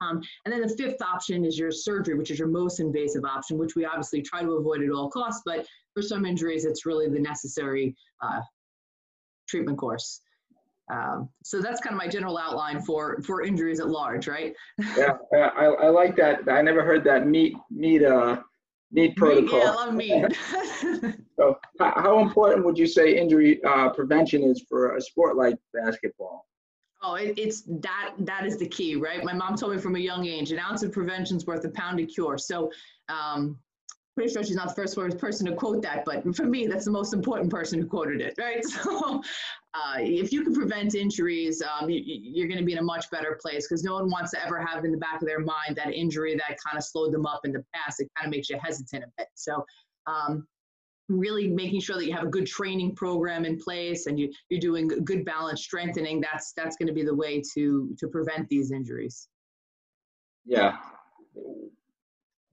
Um, 0.00 0.22
and 0.44 0.52
then 0.52 0.60
the 0.60 0.74
fifth 0.76 1.00
option 1.02 1.44
is 1.44 1.58
your 1.58 1.70
surgery, 1.70 2.14
which 2.14 2.30
is 2.30 2.38
your 2.38 2.48
most 2.48 2.80
invasive 2.80 3.24
option, 3.24 3.58
which 3.58 3.76
we 3.76 3.84
obviously 3.84 4.22
try 4.22 4.42
to 4.42 4.52
avoid 4.52 4.82
at 4.82 4.90
all 4.90 5.10
costs. 5.10 5.42
But 5.44 5.66
for 5.94 6.02
some 6.02 6.26
injuries, 6.26 6.64
it's 6.64 6.84
really 6.84 7.08
the 7.08 7.20
necessary 7.20 7.94
uh, 8.22 8.40
treatment 9.48 9.78
course. 9.78 10.20
Um, 10.90 11.28
so 11.42 11.60
that's 11.60 11.80
kind 11.80 11.94
of 11.94 11.98
my 11.98 12.08
general 12.08 12.38
outline 12.38 12.80
for 12.80 13.20
for 13.22 13.42
injuries 13.42 13.80
at 13.80 13.88
large, 13.88 14.28
right? 14.28 14.54
yeah, 14.96 15.16
I, 15.34 15.64
I 15.64 15.88
like 15.88 16.16
that. 16.16 16.48
I 16.48 16.62
never 16.62 16.84
heard 16.84 17.04
that 17.04 17.26
MEAT 17.26 17.56
MEAT 17.70 18.04
uh 18.04 18.40
MEAT 18.92 19.16
protocol. 19.16 19.58
Yeah, 19.58 19.70
I 19.70 19.74
love 19.74 19.94
MEAT. 19.94 20.36
so, 21.36 21.58
how 21.80 22.20
important 22.20 22.64
would 22.64 22.78
you 22.78 22.86
say 22.86 23.18
injury 23.18 23.62
uh, 23.64 23.90
prevention 23.90 24.44
is 24.44 24.64
for 24.68 24.96
a 24.96 25.00
sport 25.00 25.36
like 25.36 25.56
basketball? 25.74 26.46
Oh, 27.02 27.14
it, 27.14 27.38
it's 27.38 27.62
that 27.62 28.14
that 28.18 28.46
is 28.46 28.56
the 28.56 28.68
key, 28.68 28.96
right? 28.96 29.22
My 29.24 29.32
mom 29.32 29.56
told 29.56 29.74
me 29.74 29.78
from 29.78 29.96
a 29.96 30.00
young 30.00 30.26
age, 30.26 30.52
an 30.52 30.58
ounce 30.58 30.82
of 30.82 30.92
prevention 30.92 31.36
is 31.36 31.46
worth 31.46 31.64
a 31.64 31.70
pound 31.70 32.00
of 32.00 32.08
cure. 32.08 32.38
So, 32.38 32.70
um, 33.08 33.58
pretty 34.16 34.32
sure 34.32 34.42
she's 34.42 34.56
not 34.56 34.68
the 34.68 34.74
first 34.74 34.96
person 35.18 35.46
to 35.46 35.54
quote 35.54 35.82
that, 35.82 36.04
but 36.06 36.24
for 36.34 36.46
me, 36.46 36.66
that's 36.66 36.86
the 36.86 36.90
most 36.90 37.12
important 37.12 37.50
person 37.50 37.78
who 37.78 37.86
quoted 37.86 38.20
it, 38.20 38.34
right? 38.38 38.64
So 38.86 39.22
uh, 39.74 39.96
if 39.98 40.32
you 40.32 40.42
can 40.42 40.54
prevent 40.54 40.94
injuries, 40.94 41.62
um, 41.62 41.90
you, 41.90 42.42
are 42.42 42.48
going 42.48 42.58
to 42.58 42.64
be 42.64 42.72
in 42.72 42.78
a 42.78 42.82
much 42.82 43.10
better 43.10 43.38
place 43.42 43.68
because 43.68 43.84
no 43.84 43.94
one 43.94 44.10
wants 44.10 44.30
to 44.30 44.42
ever 44.42 44.58
have 44.58 44.86
in 44.86 44.90
the 44.90 44.96
back 44.96 45.20
of 45.20 45.28
their 45.28 45.40
mind 45.40 45.76
that 45.76 45.92
injury 45.92 46.34
that 46.34 46.56
kind 46.64 46.78
of 46.78 46.82
slowed 46.82 47.12
them 47.12 47.26
up 47.26 47.42
in 47.44 47.52
the 47.52 47.62
past. 47.74 48.00
It 48.00 48.08
kind 48.16 48.26
of 48.26 48.30
makes 48.30 48.48
you 48.48 48.58
hesitant 48.58 49.04
a 49.04 49.08
bit. 49.18 49.28
So 49.34 49.66
um, 50.06 50.46
really 51.10 51.48
making 51.48 51.80
sure 51.80 51.96
that 51.96 52.06
you 52.06 52.14
have 52.14 52.24
a 52.24 52.30
good 52.30 52.46
training 52.46 52.94
program 52.94 53.44
in 53.44 53.58
place 53.58 54.06
and 54.06 54.18
you, 54.18 54.32
you're 54.48 54.60
doing 54.60 54.88
good 54.88 55.24
balance 55.26 55.62
strengthening 55.62 56.20
that's 56.20 56.52
that's 56.54 56.76
going 56.76 56.88
to 56.88 56.92
be 56.92 57.04
the 57.04 57.14
way 57.14 57.40
to 57.54 57.94
to 57.96 58.08
prevent 58.08 58.48
these 58.48 58.72
injuries 58.72 59.28
yeah 60.44 60.78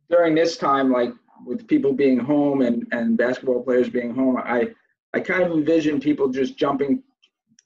during 0.10 0.36
this 0.36 0.56
time 0.56 0.91
like 0.91 1.12
with 1.45 1.67
people 1.67 1.93
being 1.93 2.19
home 2.19 2.62
and 2.62 2.88
and 2.91 3.17
basketball 3.17 3.63
players 3.63 3.89
being 3.89 4.13
home 4.13 4.38
i 4.38 4.67
i 5.13 5.19
kind 5.19 5.43
of 5.43 5.51
envision 5.51 5.99
people 5.99 6.27
just 6.29 6.58
jumping 6.58 7.01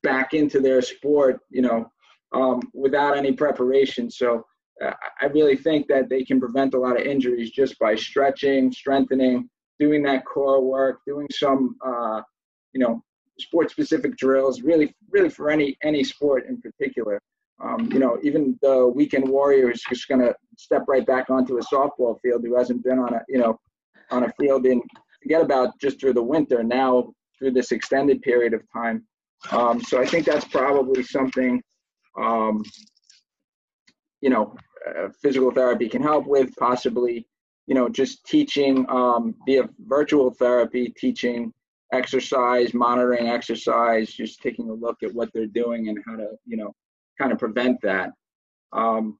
back 0.03 0.33
into 0.33 0.59
their 0.59 0.81
sport 0.81 1.39
you 1.49 1.61
know 1.61 1.89
um, 2.33 2.59
without 2.73 3.17
any 3.17 3.31
preparation 3.31 4.09
so 4.11 4.43
uh, 4.83 4.93
i 5.21 5.25
really 5.25 5.55
think 5.55 5.87
that 5.87 6.09
they 6.09 6.23
can 6.23 6.39
prevent 6.39 6.73
a 6.73 6.79
lot 6.79 6.99
of 6.99 7.05
injuries 7.05 7.51
just 7.51 7.77
by 7.79 7.95
stretching 7.95 8.71
strengthening 8.71 9.49
doing 9.79 10.03
that 10.03 10.25
core 10.25 10.63
work, 10.63 10.99
doing 11.05 11.27
some, 11.31 11.75
uh, 11.85 12.21
you 12.73 12.79
know, 12.79 13.01
sport 13.39 13.69
specific 13.69 14.17
drills, 14.17 14.61
really, 14.61 14.95
really 15.11 15.29
for 15.29 15.49
any, 15.49 15.77
any 15.83 16.03
sport 16.03 16.45
in 16.47 16.59
particular. 16.59 17.21
Um, 17.63 17.89
you 17.91 17.99
know, 17.99 18.19
even 18.23 18.57
the 18.61 18.87
weekend 18.87 19.27
warrior 19.27 19.71
is 19.71 19.81
just 19.89 20.07
going 20.07 20.21
to 20.21 20.35
step 20.57 20.83
right 20.87 21.05
back 21.05 21.29
onto 21.29 21.57
a 21.57 21.61
softball 21.61 22.19
field 22.21 22.43
who 22.43 22.55
hasn't 22.55 22.83
been 22.83 22.99
on 22.99 23.13
a, 23.13 23.21
you 23.27 23.39
know, 23.39 23.59
on 24.11 24.23
a 24.23 24.31
field 24.39 24.65
in, 24.65 24.81
forget 25.21 25.41
about 25.41 25.79
just 25.79 25.99
through 25.99 26.13
the 26.13 26.23
winter, 26.23 26.63
now 26.63 27.11
through 27.37 27.51
this 27.51 27.71
extended 27.71 28.21
period 28.21 28.53
of 28.53 28.61
time. 28.71 29.05
Um, 29.51 29.81
so 29.81 30.01
I 30.01 30.05
think 30.05 30.25
that's 30.25 30.45
probably 30.45 31.03
something, 31.03 31.61
um, 32.19 32.63
you 34.21 34.29
know, 34.29 34.55
uh, 34.87 35.09
physical 35.21 35.51
therapy 35.51 35.87
can 35.87 36.01
help 36.01 36.25
with, 36.25 36.55
possibly 36.57 37.27
you 37.67 37.75
know, 37.75 37.89
just 37.89 38.25
teaching 38.25 38.85
um, 38.89 39.35
via 39.45 39.69
virtual 39.85 40.31
therapy, 40.31 40.93
teaching 40.97 41.53
exercise, 41.93 42.73
monitoring 42.73 43.27
exercise, 43.27 44.11
just 44.11 44.41
taking 44.41 44.69
a 44.69 44.73
look 44.73 45.03
at 45.03 45.13
what 45.13 45.29
they're 45.33 45.45
doing 45.47 45.89
and 45.89 45.99
how 46.07 46.15
to, 46.15 46.29
you 46.45 46.57
know, 46.57 46.73
kind 47.19 47.31
of 47.31 47.37
prevent 47.37 47.77
that. 47.81 48.11
Um, 48.71 49.19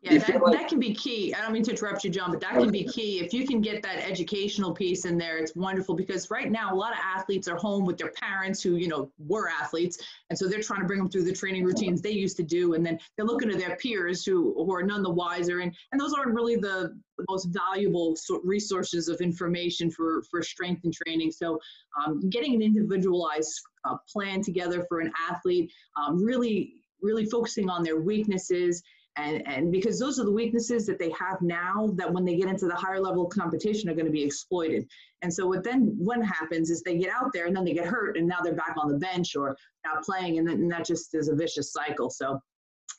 yeah, 0.00 0.18
that, 0.18 0.40
like, 0.40 0.56
that 0.56 0.68
can 0.68 0.78
be 0.78 0.94
key. 0.94 1.34
I 1.34 1.40
don't 1.40 1.52
mean 1.52 1.64
to 1.64 1.72
interrupt 1.72 2.04
you, 2.04 2.10
John, 2.10 2.30
but 2.30 2.40
that 2.40 2.52
can 2.52 2.70
be 2.70 2.84
key. 2.84 3.18
If 3.18 3.34
you 3.34 3.44
can 3.44 3.60
get 3.60 3.82
that 3.82 3.98
educational 3.98 4.72
piece 4.72 5.04
in 5.04 5.18
there, 5.18 5.38
it's 5.38 5.56
wonderful 5.56 5.96
because 5.96 6.30
right 6.30 6.52
now 6.52 6.72
a 6.72 6.76
lot 6.76 6.92
of 6.92 6.98
athletes 7.02 7.48
are 7.48 7.56
home 7.56 7.84
with 7.84 7.98
their 7.98 8.12
parents 8.12 8.62
who, 8.62 8.76
you 8.76 8.86
know, 8.86 9.10
were 9.18 9.48
athletes. 9.48 9.98
And 10.30 10.38
so 10.38 10.46
they're 10.46 10.62
trying 10.62 10.82
to 10.82 10.86
bring 10.86 11.00
them 11.00 11.10
through 11.10 11.24
the 11.24 11.32
training 11.32 11.64
routines 11.64 12.00
they 12.00 12.12
used 12.12 12.36
to 12.36 12.44
do. 12.44 12.74
And 12.74 12.86
then 12.86 12.96
they're 13.16 13.26
looking 13.26 13.50
to 13.50 13.56
their 13.56 13.74
peers 13.74 14.24
who, 14.24 14.54
who 14.56 14.72
are 14.72 14.84
none 14.84 15.02
the 15.02 15.10
wiser. 15.10 15.60
And, 15.60 15.74
and 15.90 16.00
those 16.00 16.14
aren't 16.14 16.32
really 16.32 16.54
the, 16.54 16.96
the 17.16 17.24
most 17.28 17.46
valuable 17.46 18.16
resources 18.44 19.08
of 19.08 19.20
information 19.20 19.90
for, 19.90 20.22
for 20.30 20.42
strength 20.42 20.84
and 20.84 20.94
training. 20.94 21.32
So 21.32 21.58
um, 22.00 22.20
getting 22.30 22.54
an 22.54 22.62
individualized 22.62 23.60
uh, 23.84 23.96
plan 24.08 24.42
together 24.42 24.86
for 24.88 25.00
an 25.00 25.10
athlete, 25.28 25.72
um, 26.00 26.22
really, 26.22 26.74
really 27.02 27.26
focusing 27.26 27.68
on 27.68 27.82
their 27.82 28.00
weaknesses 28.00 28.80
and, 29.18 29.46
and 29.48 29.72
because 29.72 29.98
those 29.98 30.18
are 30.20 30.24
the 30.24 30.32
weaknesses 30.32 30.86
that 30.86 30.98
they 30.98 31.10
have 31.10 31.40
now 31.42 31.90
that 31.96 32.12
when 32.12 32.24
they 32.24 32.36
get 32.36 32.48
into 32.48 32.66
the 32.66 32.74
higher 32.74 33.00
level 33.00 33.26
competition 33.26 33.90
are 33.90 33.94
going 33.94 34.06
to 34.06 34.12
be 34.12 34.22
exploited. 34.22 34.88
And 35.22 35.32
so 35.32 35.46
what 35.46 35.64
then 35.64 35.94
what 35.98 36.24
happens 36.24 36.70
is 36.70 36.82
they 36.82 36.96
get 36.96 37.10
out 37.10 37.32
there 37.34 37.46
and 37.46 37.56
then 37.56 37.64
they 37.64 37.74
get 37.74 37.86
hurt 37.86 38.16
and 38.16 38.28
now 38.28 38.40
they're 38.42 38.54
back 38.54 38.76
on 38.76 38.90
the 38.90 38.98
bench 38.98 39.34
or 39.34 39.56
not 39.84 40.04
playing 40.04 40.38
and, 40.38 40.46
then, 40.46 40.56
and 40.56 40.70
that 40.70 40.86
just 40.86 41.14
is 41.14 41.28
a 41.28 41.34
vicious 41.34 41.72
cycle. 41.72 42.10
So 42.10 42.40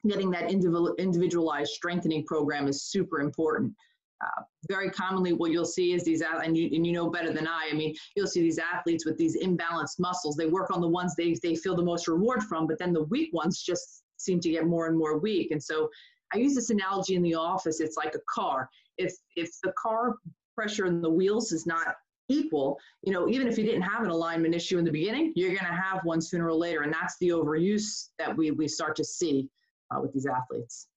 getting 0.08 0.30
that 0.32 0.52
individualized 0.52 1.72
strengthening 1.72 2.26
program 2.26 2.68
is 2.68 2.84
super 2.84 3.22
important. 3.22 3.74
Uh, 4.22 4.42
very 4.68 4.90
commonly 4.90 5.32
what 5.32 5.50
you'll 5.50 5.64
see 5.64 5.94
is 5.94 6.04
these 6.04 6.22
and 6.22 6.58
you, 6.58 6.70
and 6.74 6.86
you 6.86 6.92
know 6.92 7.10
better 7.10 7.32
than 7.32 7.48
i 7.48 7.70
i 7.72 7.74
mean 7.74 7.96
you'll 8.18 8.28
see 8.28 8.42
these 8.42 8.60
athletes 8.60 9.06
with 9.06 9.18
these 9.18 9.38
imbalanced 9.42 9.98
muscles 9.98 10.36
they 10.36 10.46
work 10.46 10.70
on 10.76 10.82
the 10.82 10.88
ones 10.88 11.16
they, 11.16 11.38
they 11.42 11.56
feel 11.56 11.74
the 11.74 11.82
most 11.82 12.06
reward 12.06 12.44
from 12.44 12.68
but 12.68 12.78
then 12.78 12.92
the 12.92 13.04
weak 13.04 13.34
ones 13.34 13.64
just 13.64 14.04
seem 14.20 14.40
to 14.42 14.50
get 14.50 14.68
more 14.68 14.88
and 14.88 14.98
more 14.98 15.18
weak. 15.18 15.52
And 15.52 15.62
so 15.62 15.90
I 16.34 16.38
use 16.38 16.56
this 16.56 16.70
analogy 16.70 17.16
in 17.16 17.24
the 17.24 17.36
office. 17.36 17.80
It's 17.80 17.98
like 17.98 18.16
a 18.16 18.20
car. 18.30 18.70
If 18.98 19.14
if 19.36 19.50
the 19.64 19.74
car 19.82 20.16
pressure 20.56 20.86
in 20.86 21.02
the 21.02 21.10
wheels 21.10 21.52
is 21.52 21.66
not 21.66 21.96
equal, 22.28 22.78
you 23.02 23.12
know, 23.12 23.28
even 23.28 23.48
if 23.48 23.58
you 23.58 23.66
didn't 23.66 23.82
have 23.82 24.04
an 24.04 24.10
alignment 24.10 24.54
issue 24.54 24.78
in 24.78 24.86
the 24.86 24.92
beginning, 24.92 25.34
you're 25.36 25.50
going 25.50 25.60
to 25.60 25.82
have 25.82 26.02
one 26.04 26.22
sooner 26.22 26.48
or 26.48 26.54
later, 26.54 26.82
and 26.84 26.94
that's 26.94 27.18
the 27.20 27.30
overuse 27.30 28.10
that 28.20 28.36
we 28.36 28.52
we 28.52 28.68
start 28.68 28.96
to 28.98 29.04
see 29.04 29.50
uh, 29.92 30.00
with 30.00 30.14
these 30.14 30.28
athletes. 30.28 30.88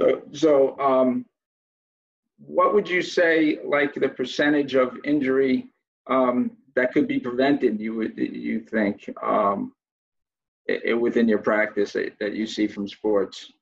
So 0.00 0.22
so 0.32 0.78
um, 0.80 1.26
what 2.38 2.74
would 2.74 2.88
you 2.88 3.02
say 3.02 3.58
like 3.64 3.94
the 3.94 4.08
percentage 4.08 4.74
of 4.74 4.96
injury 5.04 5.68
um, 6.06 6.52
that 6.74 6.92
could 6.92 7.06
be 7.06 7.20
prevented? 7.20 7.80
You 7.80 7.94
would 7.96 8.16
you 8.16 8.60
think? 8.60 9.08
Um, 9.22 9.72
it, 10.66 10.94
within 10.94 11.28
your 11.28 11.38
practice 11.38 11.92
that, 11.92 12.12
that 12.20 12.34
you 12.34 12.46
see 12.46 12.66
from 12.66 12.88
sports? 12.88 13.52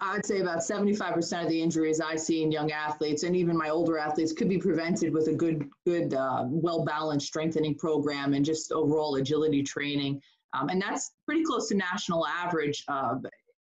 I'd 0.00 0.24
say 0.24 0.40
about 0.40 0.58
75% 0.58 1.42
of 1.42 1.48
the 1.48 1.60
injuries 1.60 2.00
I 2.00 2.14
see 2.14 2.42
in 2.42 2.52
young 2.52 2.70
athletes 2.70 3.24
and 3.24 3.34
even 3.34 3.56
my 3.56 3.70
older 3.70 3.98
athletes 3.98 4.32
could 4.32 4.48
be 4.48 4.58
prevented 4.58 5.12
with 5.12 5.28
a 5.28 5.32
good, 5.32 5.68
good, 5.84 6.14
uh, 6.14 6.44
well 6.46 6.84
balanced 6.84 7.26
strengthening 7.26 7.74
program 7.74 8.34
and 8.34 8.44
just 8.44 8.72
overall 8.72 9.16
agility 9.16 9.62
training. 9.62 10.20
Um, 10.52 10.68
and 10.68 10.80
that's 10.80 11.12
pretty 11.26 11.44
close 11.44 11.68
to 11.68 11.76
national 11.76 12.26
average. 12.26 12.84
Uh, 12.88 13.16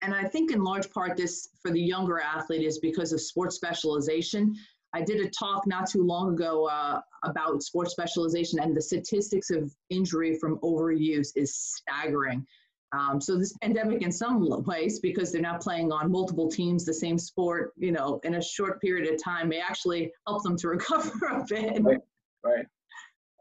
and 0.01 0.13
I 0.13 0.23
think 0.23 0.51
in 0.51 0.63
large 0.63 0.89
part 0.91 1.17
this 1.17 1.49
for 1.61 1.71
the 1.71 1.81
younger 1.81 2.19
athlete 2.19 2.63
is 2.63 2.79
because 2.79 3.11
of 3.11 3.21
sports 3.21 3.55
specialization. 3.55 4.55
I 4.93 5.01
did 5.01 5.19
a 5.19 5.29
talk 5.29 5.67
not 5.67 5.89
too 5.89 6.03
long 6.03 6.33
ago 6.33 6.67
uh, 6.67 7.01
about 7.23 7.61
sports 7.63 7.91
specialization 7.91 8.59
and 8.59 8.75
the 8.75 8.81
statistics 8.81 9.49
of 9.49 9.73
injury 9.89 10.37
from 10.37 10.57
overuse 10.59 11.29
is 11.35 11.55
staggering. 11.55 12.45
Um, 12.93 13.19
so 13.19 13.37
this 13.37 13.53
pandemic, 13.61 14.01
in 14.01 14.11
some 14.11 14.63
ways, 14.63 14.99
because 14.99 15.31
they're 15.31 15.41
not 15.41 15.61
playing 15.61 15.91
on 15.91 16.11
multiple 16.11 16.49
teams, 16.49 16.85
the 16.85 16.93
same 16.93 17.17
sport, 17.17 17.73
you 17.77 17.91
know, 17.91 18.19
in 18.23 18.35
a 18.35 18.41
short 18.41 18.79
period 18.81 19.11
of 19.11 19.21
time, 19.21 19.49
may 19.49 19.59
actually 19.59 20.11
help 20.27 20.43
them 20.43 20.57
to 20.57 20.67
recover 20.69 21.25
a 21.27 21.45
bit. 21.47 21.83
Right. 21.83 21.97
Right. 22.43 22.65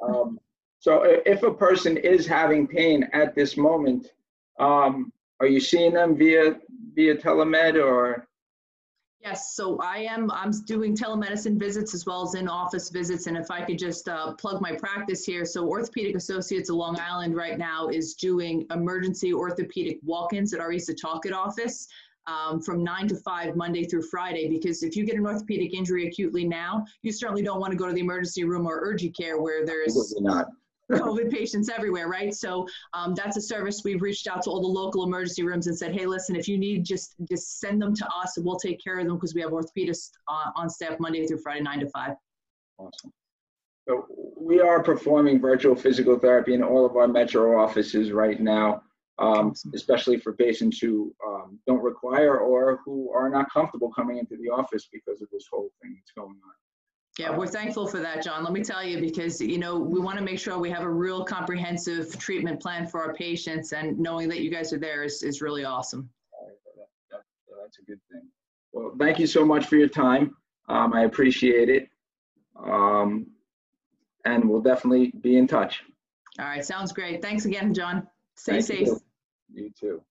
Um, 0.03 0.41
so 0.81 1.03
if 1.05 1.43
a 1.43 1.53
person 1.53 1.97
is 1.97 2.27
having 2.27 2.67
pain 2.67 3.09
at 3.13 3.35
this 3.35 3.57
moment, 3.57 4.09
um, 4.59 5.13
are 5.41 5.47
you 5.47 5.61
seeing 5.61 5.95
them 5.95 6.17
via 6.17 6.57
via 6.95 7.17
telemed 7.17 7.83
or? 7.83 8.27
Yes, 9.25 9.55
so 9.55 9.79
I 9.79 10.01
am. 10.01 10.31
I'm 10.31 10.51
doing 10.67 10.95
telemedicine 10.95 11.59
visits 11.59 11.95
as 11.95 12.05
well 12.05 12.25
as 12.25 12.35
in-office 12.35 12.91
visits, 12.91 13.27
and 13.27 13.39
if 13.39 13.51
I 13.51 13.63
could 13.63 13.79
just 13.79 14.07
uh, 14.07 14.35
plug 14.35 14.61
my 14.61 14.73
practice 14.77 15.25
here, 15.25 15.47
so 15.47 15.67
Orthopedic 15.67 16.15
Associates 16.15 16.69
of 16.69 16.77
Long 16.77 17.01
Island 17.01 17.35
right 17.35 17.57
now 17.57 17.89
is 17.89 18.13
doing 18.13 18.67
emergency 18.71 19.33
orthopedic 19.33 19.99
walk-ins 20.03 20.53
at 20.53 20.61
our 20.61 20.73
East 20.73 20.91
Setauket 20.91 21.33
office 21.33 21.89
um, 22.27 22.61
from 22.61 22.85
nine 22.85 23.09
to 23.09 23.17
five 23.17 23.57
Monday 23.57 23.85
through 23.85 24.03
Friday. 24.03 24.47
Because 24.47 24.83
if 24.83 24.95
you 24.95 25.07
get 25.07 25.17
an 25.17 25.25
orthopedic 25.25 25.73
injury 25.73 26.07
acutely 26.07 26.45
now, 26.45 26.85
you 27.01 27.11
certainly 27.11 27.43
don't 27.43 27.61
want 27.61 27.71
to 27.71 27.79
go 27.79 27.87
to 27.87 27.95
the 27.95 28.01
emergency 28.01 28.45
room 28.45 28.67
or 28.67 28.81
urgent 28.83 29.17
care 29.17 29.41
where 29.41 29.65
there's 29.65 30.15
not. 30.21 30.49
COVID 30.91 31.31
patients 31.31 31.69
everywhere, 31.69 32.09
right? 32.09 32.35
So 32.35 32.67
um, 32.93 33.15
that's 33.15 33.37
a 33.37 33.41
service 33.41 33.83
we've 33.85 34.03
reached 34.03 34.27
out 34.27 34.43
to 34.43 34.51
all 34.51 34.61
the 34.61 34.67
local 34.67 35.05
emergency 35.05 35.43
rooms 35.43 35.67
and 35.67 35.77
said, 35.77 35.95
hey, 35.95 36.07
listen, 36.07 36.37
if 36.37 36.49
you 36.49 36.59
need, 36.59 36.85
just 36.85 37.15
just 37.29 37.61
send 37.61 37.81
them 37.81 37.95
to 37.95 38.07
us, 38.07 38.37
and 38.37 38.45
we'll 38.45 38.59
take 38.59 38.83
care 38.83 38.99
of 38.99 39.07
them 39.07 39.17
because 39.17 39.35
we 39.35 39.41
have 39.41 39.51
orthopedists 39.51 40.11
on, 40.29 40.53
on 40.57 40.71
staff 40.71 40.99
Monday 41.01 41.27
through 41.27 41.39
Friday, 41.39 41.63
nine 41.63 41.81
to 41.81 41.89
five. 41.91 42.15
Awesome. 42.79 43.13
So 43.89 44.07
we 44.39 44.61
are 44.61 44.83
performing 44.83 45.41
virtual 45.41 45.77
physical 45.77 46.19
therapy 46.19 46.55
in 46.55 46.63
all 46.63 46.87
of 46.87 46.97
our 46.97 47.07
metro 47.07 47.61
offices 47.61 48.13
right 48.13 48.41
now, 48.41 48.83
um, 49.19 49.53
especially 49.75 50.19
for 50.19 50.33
patients 50.33 50.79
who 50.79 51.15
um, 51.27 51.59
don't 51.67 51.83
require 51.83 52.39
or 52.39 52.81
who 52.85 53.13
are 53.13 53.29
not 53.29 53.51
comfortable 53.51 53.93
coming 53.93 54.19
into 54.19 54.37
the 54.37 54.49
office 54.49 54.89
because 54.91 55.21
of 55.21 55.29
this 55.31 55.47
whole 55.51 55.71
thing 55.83 55.95
that's 55.95 56.13
going 56.17 56.31
on. 56.31 56.55
Yeah, 57.19 57.37
we're 57.37 57.47
thankful 57.47 57.87
for 57.87 58.01
that, 58.01 58.25
John. 58.25 58.43
Let 58.43 58.53
me 58.53 58.63
tell 58.63 58.83
you, 58.83 59.01
because 59.01 59.41
you 59.41 59.59
know 59.59 59.79
we 59.79 60.01
want 60.01 60.19
to 60.19 60.25
make 60.25 60.39
sure 60.39 60.59
we 60.59 60.71
have 60.71 60.83
a 60.83 60.91
real 60.91 61.25
comprehensive 61.25 62.19
treatment 62.19 62.61
plan 62.61 62.89
for 62.89 63.01
our 63.01 63.15
patients, 63.15 63.73
and 63.73 63.97
knowing 63.99 64.29
that 64.31 64.41
you 64.41 64.51
guys 64.51 64.73
are 64.73 64.79
there 64.79 65.05
is, 65.05 65.23
is 65.23 65.41
really 65.41 65.65
awesome. 65.65 66.11
that's 67.11 67.79
a 67.79 67.83
good 67.83 68.01
thing. 68.11 68.23
Well, 68.73 68.95
thank 68.99 69.21
you 69.21 69.29
so 69.29 69.45
much 69.45 69.67
for 69.67 69.77
your 69.77 69.89
time. 69.89 70.37
Um, 70.69 70.93
I 70.93 71.03
appreciate 71.05 71.69
it, 71.69 71.89
um, 72.59 73.29
and 74.25 74.49
we'll 74.49 74.63
definitely 74.63 75.13
be 75.21 75.37
in 75.37 75.47
touch. 75.47 75.85
All 76.41 76.47
right, 76.47 76.65
sounds 76.65 76.93
great. 76.93 77.23
Thanks 77.23 77.45
again, 77.45 77.73
John. 77.73 78.09
Stay 78.35 78.61
thank 78.61 78.65
safe. 78.65 78.89
You. 78.89 79.01
you 79.53 79.71
too. 79.79 80.03